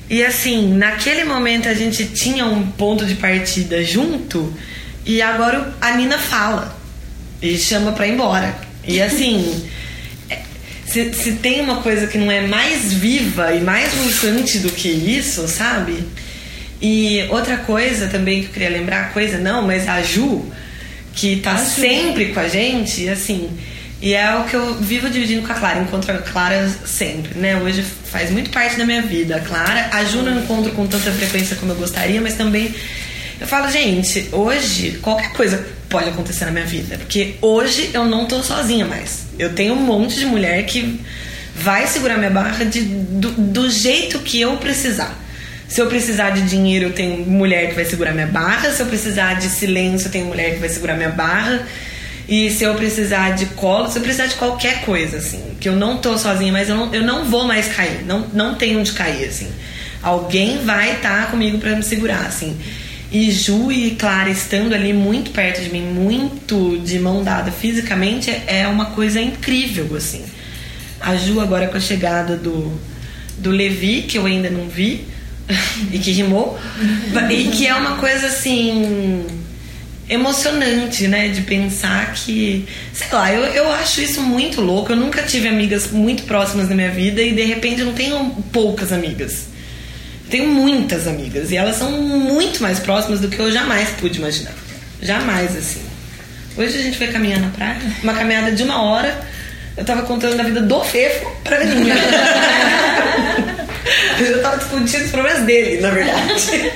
[0.08, 4.54] E assim, naquele momento a gente tinha um ponto de partida junto
[5.04, 6.78] e agora a Nina fala
[7.42, 8.56] e chama pra ir embora.
[8.87, 9.77] E assim, é,
[10.88, 14.88] se, se tem uma coisa que não é mais viva e mais pulsante do que
[14.88, 16.05] isso, sabe?
[16.81, 20.44] E outra coisa também que eu queria lembrar, coisa não, mas a Ju,
[21.12, 23.50] que tá sempre com a gente, assim,
[24.00, 27.56] e é o que eu vivo dividindo com a Clara, encontro a Clara sempre, né?
[27.56, 29.37] Hoje faz muito parte da minha vida.
[29.37, 32.73] A Clara, a Ju não encontro com tanta frequência como eu gostaria, mas também
[33.40, 38.26] eu falo, gente, hoje qualquer coisa pode acontecer na minha vida, porque hoje eu não
[38.26, 39.26] tô sozinha mais.
[39.38, 41.00] Eu tenho um monte de mulher que
[41.54, 45.16] vai segurar minha barra de, do, do jeito que eu precisar.
[45.68, 48.70] Se eu precisar de dinheiro, eu tenho mulher que vai segurar minha barra.
[48.70, 51.66] Se eu precisar de silêncio, eu tenho mulher que vai segurar minha barra.
[52.26, 55.74] E se eu precisar de colo, se eu precisar de qualquer coisa, assim, que eu
[55.74, 58.92] não tô sozinha, mas eu não, eu não vou mais cair, não, não tenho onde
[58.92, 59.50] cair, assim.
[60.02, 62.56] Alguém vai estar comigo para me segurar, assim.
[63.11, 68.31] E Ju e Clara estando ali muito perto de mim, muito de mão dada fisicamente,
[68.46, 70.25] é uma coisa incrível, assim.
[71.00, 72.79] A Ju agora com a chegada do,
[73.38, 75.06] do Levi, que eu ainda não vi,
[75.90, 76.59] e que rimou,
[77.31, 79.25] e que é uma coisa assim
[80.09, 81.29] emocionante, né?
[81.29, 82.67] De pensar que.
[82.92, 84.92] Sei lá, eu, eu acho isso muito louco.
[84.92, 88.31] Eu nunca tive amigas muito próximas na minha vida e de repente eu não tenho
[88.52, 89.46] poucas amigas.
[90.31, 94.52] Tenho muitas amigas e elas são muito mais próximas do que eu jamais pude imaginar.
[95.00, 95.81] Jamais, assim.
[96.56, 99.18] Hoje a gente foi caminhar na praia, uma caminhada de uma hora.
[99.76, 101.88] Eu tava contando da vida do Fefo pra mim.
[104.20, 106.72] eu tava discutindo os problemas dele, na verdade.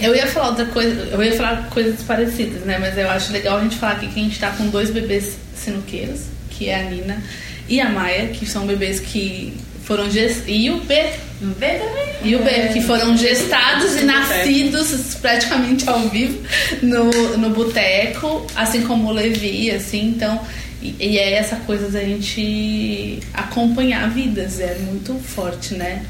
[0.00, 2.78] Eu ia falar outra coisa, eu ia falar coisas parecidas, né?
[2.78, 5.36] Mas eu acho legal a gente falar aqui que a gente tá com dois bebês
[5.54, 7.22] sinuqueiros, que é a Nina
[7.68, 9.54] e a Maia, que são bebês que
[9.88, 10.42] foram gest...
[10.46, 10.94] e o B,
[11.40, 12.08] O B também.
[12.22, 16.38] e o B, que foram gestados e nascidos praticamente ao vivo
[16.82, 20.38] no, no boteco, assim como o Levi, assim, então.
[20.82, 26.04] E, e é essa coisa da gente acompanhar vidas, é muito forte, né?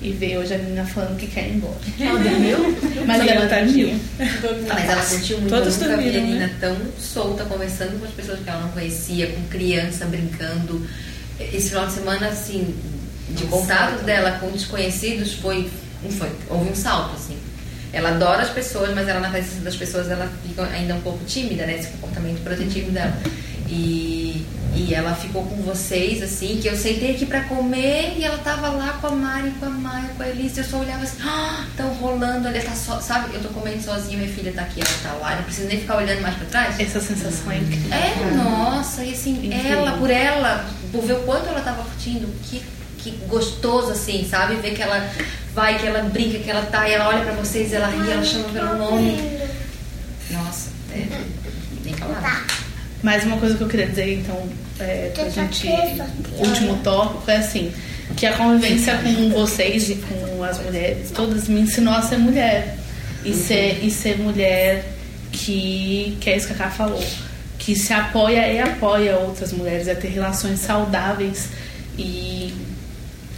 [0.00, 1.74] E ver hoje a menina falando que quer ir embora.
[1.98, 2.58] Ela dormiu?
[3.04, 4.00] Mas Sim, ela dormiu.
[4.68, 5.50] Mas ela curtiu muito.
[5.50, 8.60] Todos eu nunca vi a dormiram, Nina tão solta, conversando com as pessoas que ela
[8.60, 10.86] não conhecia, com criança, brincando.
[11.52, 12.72] Esse final de semana, assim,
[13.34, 15.70] de contato dela com desconhecidos foi,
[16.04, 17.38] um foi houve um salto, assim.
[17.92, 21.24] Ela adora as pessoas, mas ela na presença das pessoas ela fica ainda um pouco
[21.24, 21.78] tímida, né?
[21.78, 23.16] Esse comportamento protetivo dela.
[23.68, 28.38] E, e ela ficou com vocês, assim, que eu sentei aqui pra comer e ela
[28.38, 30.58] tava lá com a Mari, com a Maia, com a Elise.
[30.58, 33.34] Eu só olhava assim, ah, tão rolando, ela tá sabe?
[33.34, 35.80] Eu tô comendo sozinha, minha filha tá aqui, ela tá lá, eu não preciso nem
[35.80, 36.80] ficar olhando mais pra trás.
[36.80, 37.92] Essa sensação é incrível.
[37.92, 39.78] É, nossa, e assim, Incrível.
[39.78, 42.60] ela, por ela, por ver o quanto ela tava curtindo, que,
[43.04, 44.56] que gostoso, assim, sabe?
[44.56, 45.10] Ver que ela
[45.54, 48.24] vai, que ela brinca, que ela tá, e ela olha pra vocês, ela ri, ela
[48.24, 49.18] chama pelo nome.
[50.30, 51.06] Nossa, é,
[51.84, 52.46] nem falar.
[53.02, 54.48] Mais uma coisa que eu queria dizer, então,
[54.80, 55.68] é, pra gente.
[56.38, 57.70] O último tópico é assim:
[58.16, 62.78] que a convivência com vocês e com as mulheres todas me ensinou a ser mulher.
[63.22, 64.84] E, ser, e ser mulher
[65.32, 67.02] que, que é isso que a Ká falou.
[67.58, 71.48] Que se apoia e apoia outras mulheres, é ter relações saudáveis
[71.98, 72.52] e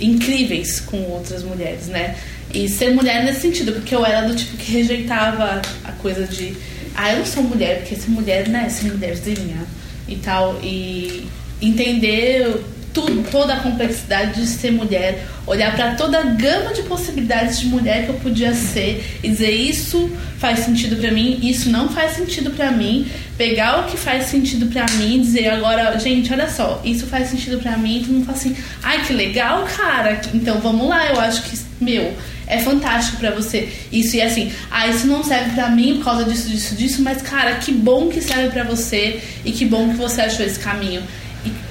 [0.00, 2.16] incríveis com outras mulheres, né?
[2.52, 6.56] E ser mulher nesse sentido, porque eu era do tipo que rejeitava a coisa de
[6.94, 9.66] ah, eu não sou mulher, porque ser mulher, né, ser mulherzinha
[10.08, 10.58] e tal.
[10.62, 11.28] E
[11.60, 12.62] entender
[12.96, 17.66] tudo, toda a complexidade de ser mulher, olhar para toda a gama de possibilidades de
[17.66, 22.12] mulher que eu podia ser e dizer isso faz sentido para mim, isso não faz
[22.12, 26.80] sentido para mim, pegar o que faz sentido para mim dizer agora, gente, olha só,
[26.82, 30.88] isso faz sentido para mim, todo mundo fala assim, ai que legal, cara, então vamos
[30.88, 32.14] lá, eu acho que, meu,
[32.46, 33.68] é fantástico pra você.
[33.90, 37.20] Isso e assim, ah, isso não serve pra mim por causa disso, disso, disso, mas
[37.20, 41.02] cara, que bom que serve pra você e que bom que você achou esse caminho.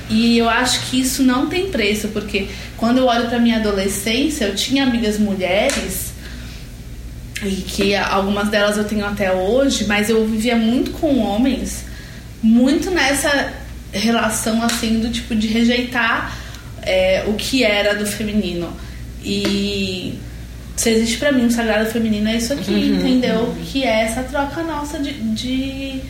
[0.09, 2.47] E, eu acho que isso não tem preço, porque
[2.77, 6.13] quando eu olho pra minha adolescência, eu tinha amigas mulheres
[7.43, 11.83] e que algumas delas eu tenho até hoje, mas eu vivia muito com homens,
[12.41, 13.53] muito nessa
[13.91, 16.37] relação assim do tipo de rejeitar
[16.81, 18.71] é, o que era do feminino.
[19.23, 20.19] E
[20.75, 23.55] se existe pra mim um sagrado feminino é isso aqui, Uhum, entendeu?
[23.65, 26.01] Que é essa troca nossa de, de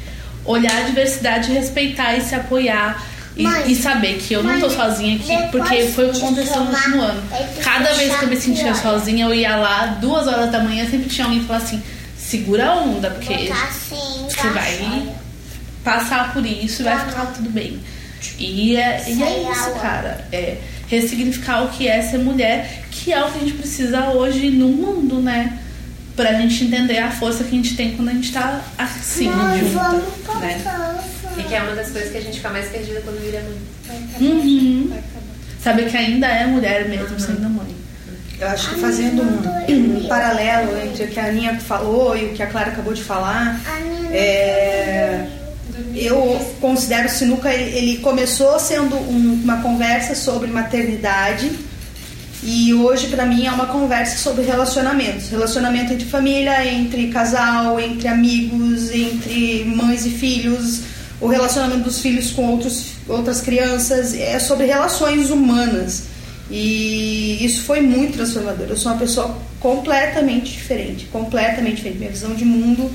[0.43, 3.02] olhar a diversidade, respeitar e se apoiar.
[3.36, 6.64] E, Mãe, e saber que eu não tô sozinha aqui, porque foi o que aconteceu
[6.64, 7.24] no último ano.
[7.62, 11.10] Cada vez que eu me sentia sozinha, eu ia lá, duas horas da manhã, sempre
[11.10, 11.84] tinha alguém que falava assim:
[12.18, 15.14] segura a onda, porque Botar assim, você vai
[15.84, 17.80] passar por isso e vai ficar tudo bem.
[18.40, 20.26] E é, e é isso, cara.
[20.32, 20.58] É
[20.88, 24.70] ressignificar o que é ser mulher, que é o que a gente precisa hoje no
[24.70, 25.60] mundo, né?
[26.16, 29.62] Pra gente entender a força que a gente tem quando a gente tá assim, Nós
[29.72, 31.04] vamos junta, né?
[31.38, 34.10] E que é uma das coisas que a gente fica mais perdida quando vira mãe.
[34.22, 34.94] Uhum.
[35.62, 37.76] Saber que ainda é mulher mesmo sendo mãe.
[38.40, 42.34] Eu acho que fazendo um, um paralelo entre o que a Aninha falou e o
[42.34, 43.60] que a Clara acabou de falar,
[44.12, 45.26] é,
[45.96, 51.50] eu considero o Sinuca, ele começou sendo um- uma conversa sobre maternidade
[52.44, 55.30] e hoje pra mim é uma conversa sobre relacionamentos.
[55.30, 60.82] Relacionamento entre família, entre casal, entre amigos, entre mães e filhos,
[61.22, 66.03] o relacionamento dos filhos com outros, outras crianças, é sobre relações humanas.
[66.49, 68.68] E isso foi muito transformador.
[68.70, 71.99] Eu sou uma pessoa completamente diferente, completamente diferente.
[71.99, 72.91] Minha visão de mundo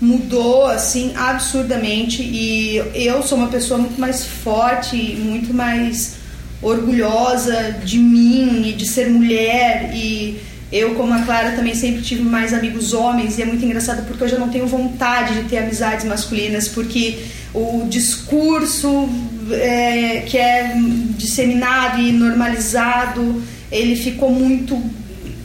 [0.00, 6.16] mudou assim absurdamente e eu sou uma pessoa muito mais forte, muito mais
[6.60, 10.40] orgulhosa de mim e de ser mulher e
[10.72, 14.24] eu, como a Clara, também sempre tive mais amigos homens e é muito engraçado porque
[14.24, 17.18] eu já não tenho vontade de ter amizades masculinas porque
[17.54, 19.08] o discurso
[19.50, 20.74] é, que é
[21.16, 24.80] disseminado e normalizado ele ficou muito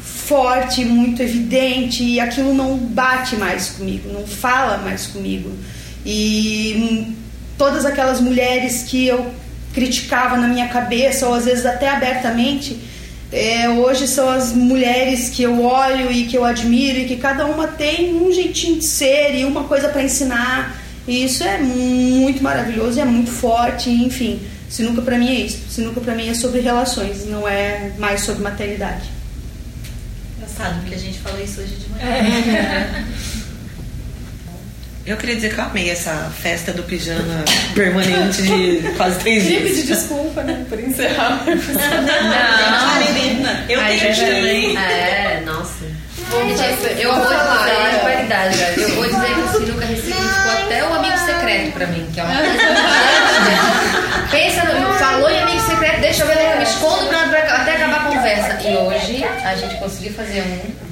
[0.01, 5.49] forte, muito evidente e aquilo não bate mais comigo, não fala mais comigo.
[6.05, 7.15] E
[7.57, 9.31] todas aquelas mulheres que eu
[9.73, 12.77] criticava na minha cabeça, ou às vezes até abertamente,
[13.31, 17.45] é, hoje são as mulheres que eu olho e que eu admiro e que cada
[17.45, 20.86] uma tem um jeitinho de ser e uma coisa para ensinar.
[21.07, 24.41] E isso é muito maravilhoso, é muito forte, enfim.
[24.69, 25.59] Sinuca para mim é isso.
[25.69, 29.03] Sinuca para mim é sobre relações, não é mais sobre maternidade.
[30.35, 33.05] Engraçado, porque a gente falou isso hoje de manhã.
[35.05, 39.59] Eu queria dizer que eu amei essa festa do pijama permanente de quase três Queria
[39.61, 39.71] dias.
[39.77, 41.45] pedir desculpa, né, por encerrar.
[43.69, 44.77] Eu Aí tenho já também.
[44.77, 45.85] É, nossa.
[46.29, 48.81] Gente, eu vou dizer de qualidade, velho.
[48.81, 49.26] Eu vou dizer
[51.77, 52.33] pra mim, que é uma.
[54.31, 54.93] Pensa no.
[54.97, 58.01] Falou em amigo secreto, deixa eu ver é eu me escondo pra, pra até acabar
[58.01, 58.67] a conversa.
[58.67, 60.87] E hoje a gente conseguiu fazer um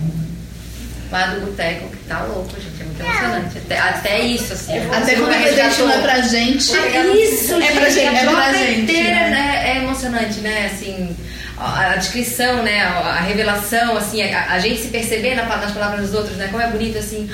[1.11, 2.81] lá do boteco que tá louco, gente.
[2.81, 3.57] É muito emocionante.
[3.57, 4.77] Até, até isso, assim.
[4.77, 6.63] Até quando o presente não é pra gente.
[6.63, 10.71] Isso, É pra gente, a é pra gente, inteira né, é emocionante, né?
[10.71, 11.15] Assim,
[11.57, 12.81] a, descrição, né?
[12.83, 16.47] A, revelação, assim, a, a gente se perceber na, nas palavras dos outros, né?
[16.51, 17.29] Como é bonito, assim.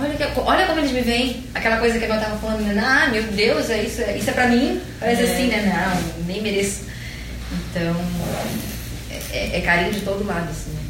[0.00, 1.44] Olha, que, olha como eles me veem.
[1.54, 2.82] Aquela coisa que eu tava falando, né?
[2.84, 4.80] Ah, meu Deus, é isso, é, isso é pra mim?
[4.98, 5.72] Parece assim, né?
[5.72, 6.82] Não, nem mereço.
[7.70, 7.94] Então,
[9.10, 10.70] é, é- é carinho de todo lado, assim.
[10.70, 10.80] né?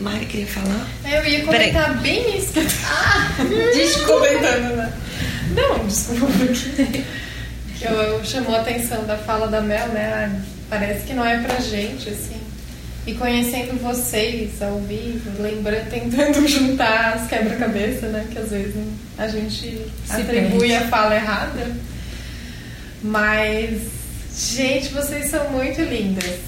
[0.00, 0.86] Mari queria falar?
[1.04, 3.30] Eu ia comentar bem isso que eu Ah,
[3.74, 4.12] desculpa.
[4.28, 4.92] comentando, né?
[5.56, 6.26] Não, desculpa.
[7.80, 10.12] Eu, eu chamou a atenção da fala da Mel, né?
[10.12, 12.36] Ah, Parece que não é pra gente, assim.
[13.06, 18.26] E conhecendo vocês ao vivo, lembrando, tentando juntar as quebra-cabeça, né?
[18.30, 18.74] Que às vezes
[19.16, 21.74] a gente atribui a fala errada.
[23.02, 23.80] Mas,
[24.36, 26.38] gente, vocês são muito lindas.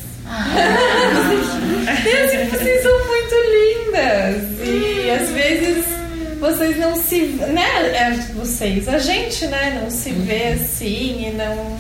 [2.05, 4.68] Deus, vocês são muito lindas.
[4.68, 5.99] E às vezes
[6.41, 7.20] vocês não se.
[7.53, 7.68] Né?
[7.95, 9.78] É, vocês, a gente, né?
[9.82, 11.78] Não se vê assim e não.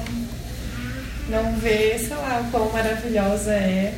[1.28, 3.92] Não vê, sei lá, o quão maravilhosa é.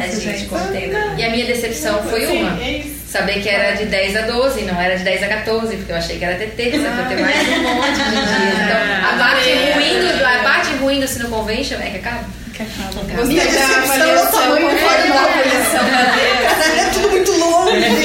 [0.00, 0.96] É, gente, contendo.
[1.18, 2.60] E a minha decepção foi Sim, uma.
[2.62, 2.82] é.
[3.08, 5.96] Saber que era de 10 a 12, não era de 10 a 14, porque eu
[5.96, 8.58] achei que era ter terça, pra ter mais um monte de dias.
[8.64, 12.24] Então, a parte ruim do, a parte ruim do Sino Convention é que acaba.
[12.58, 15.28] Gostei Minha da decepção é o avaliação, é, Ford da Nova.
[17.48, 18.02] Deus.
[18.02, 18.04] É.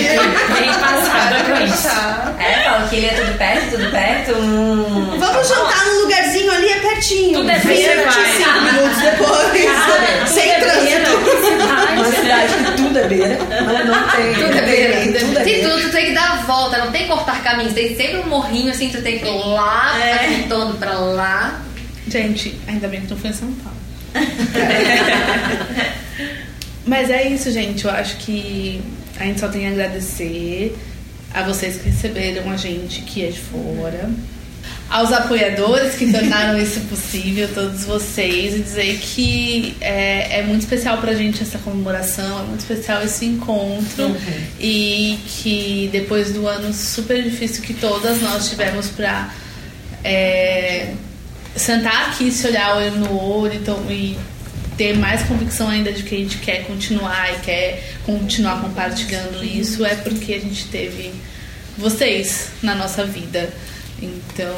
[0.54, 1.84] Bem passada com isso.
[1.84, 2.34] Tá.
[2.40, 4.32] É, fala que ele é tudo perto, tudo perto.
[4.38, 5.18] Hum.
[5.20, 7.34] Vamos jantar num lugarzinho ali, é pertinho.
[7.40, 8.24] Tudo é 20, beira, vai.
[8.24, 10.30] 25 minutos depois.
[10.30, 11.12] sem trânsito.
[11.94, 14.34] Uma cidade que tudo é beira, mas não tem.
[14.34, 15.20] Tudo é beira.
[15.20, 15.70] Tudo é beira.
[15.70, 18.28] tudo, tu tem que dar a volta, não tem que cortar caminhos, tem sempre um
[18.28, 20.18] morrinho assim, tu tem que ir lá, É.
[20.28, 21.62] tentando pra lá.
[22.08, 23.78] Gente, ainda bem que não foi em São Paulo.
[26.86, 27.86] Mas é isso, gente.
[27.86, 28.82] Eu acho que
[29.18, 30.76] a gente só tem a agradecer
[31.34, 34.10] a vocês que receberam a gente que é de fora.
[34.90, 41.00] Aos apoiadores que tornaram isso possível, todos vocês, e dizer que é, é muito especial
[41.00, 44.16] pra gente essa comemoração, é muito especial esse encontro
[44.60, 49.34] e que depois do ano super difícil que todas nós tivemos pra
[50.04, 50.94] é,
[51.56, 54.16] sentar aqui, se olhar olho no olho então, e
[54.78, 59.86] ter mais convicção ainda de que a gente quer continuar e quer continuar compartilhando isso
[59.86, 61.12] é porque a gente teve
[61.78, 63.52] vocês na nossa vida.
[64.02, 64.56] Então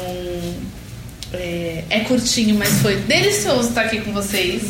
[1.32, 4.62] é, é curtinho, mas foi delicioso estar aqui com vocês.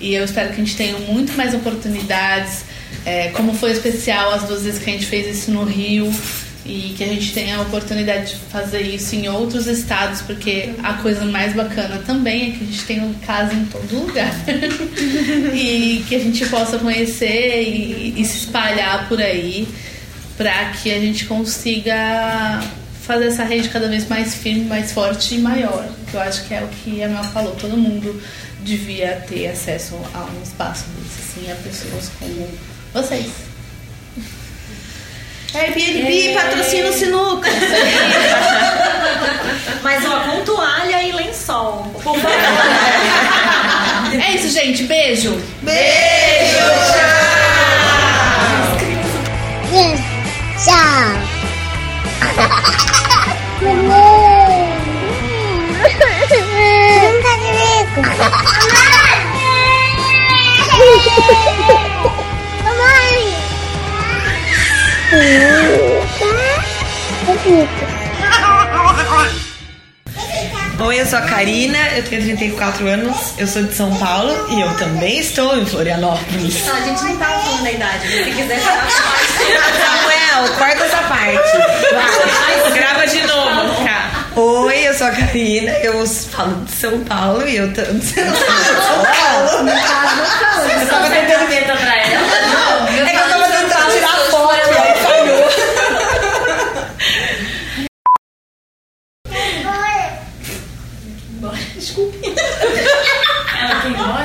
[0.00, 2.64] E eu espero que a gente tenha muito mais oportunidades.
[3.06, 6.12] É, como foi especial as duas vezes que a gente fez isso no Rio
[6.64, 10.94] e que a gente tenha a oportunidade de fazer isso em outros estados, porque a
[10.94, 14.32] coisa mais bacana também é que a gente tem casa em todo lugar
[15.52, 19.68] e que a gente possa conhecer e, e se espalhar por aí
[20.38, 22.62] para que a gente consiga
[23.02, 25.86] fazer essa rede cada vez mais firme, mais forte e maior.
[26.10, 28.20] Que eu acho que é o que a Mel falou, todo mundo
[28.62, 32.48] devia ter acesso a um espaço desse, assim, a pessoas como
[32.94, 33.53] vocês.
[35.54, 36.34] Airbnb é.
[36.34, 36.92] patrocina o é.
[36.92, 37.50] sinuca.
[39.82, 41.86] Mas ó, com toalha e lençol.
[44.20, 44.82] é isso, gente.
[44.84, 45.40] Beijo.
[45.62, 46.64] Beijo.
[46.92, 47.24] Tchau.
[50.64, 51.24] Tchau.
[57.12, 57.34] Nunca
[71.14, 75.20] sou a Karina, eu tenho 34 anos, eu sou de São Paulo e eu também
[75.20, 76.66] estou em Florianópolis.
[76.66, 80.96] Não, a gente não tava falando da idade, mas se quiser falar Samuel, corta essa
[81.04, 81.58] parte.
[81.94, 82.72] Vai.
[82.72, 84.10] Grava de novo, cara.
[84.34, 88.24] Oi, eu sou a Karina, eu falo de São Paulo e eu tô de São
[88.24, 89.68] Paulo.
[90.80, 92.26] Eu tava tentando meta pra ela.
[92.90, 95.44] É que eu tava tentando tirar foto e aí falhou.
[103.60, 104.24] Ela quer ir embora?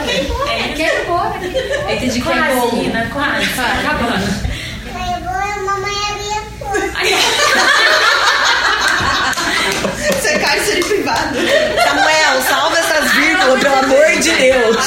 [0.50, 1.40] É, Quer ir embora.
[1.44, 2.76] Eu entendi que é quase, bolo.
[2.78, 3.50] Nina, quase.
[3.60, 4.50] Acabando.
[10.22, 11.09] Você cai ser privado.
[11.84, 14.78] Samuel, salva essas vírgulas, pelo amor de Deus.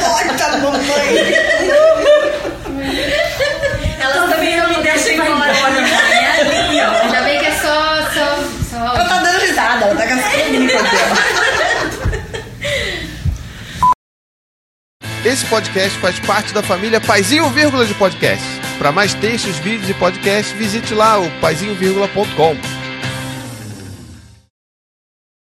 [0.00, 1.34] Corta, mamãe.
[4.00, 5.52] Ela também não me deixa embora.
[5.52, 7.02] É ali, ó.
[7.02, 7.96] Ainda bem que é só.
[8.12, 8.38] só,
[8.70, 8.76] só...
[8.76, 10.88] Ela tá dando risada, ela tá gastando dela.
[15.24, 18.44] Esse podcast faz parte da família Paizinho Vírgula de Podcast.
[18.78, 22.75] Para mais textos, vídeos e podcasts, visite lá o paizinho.com.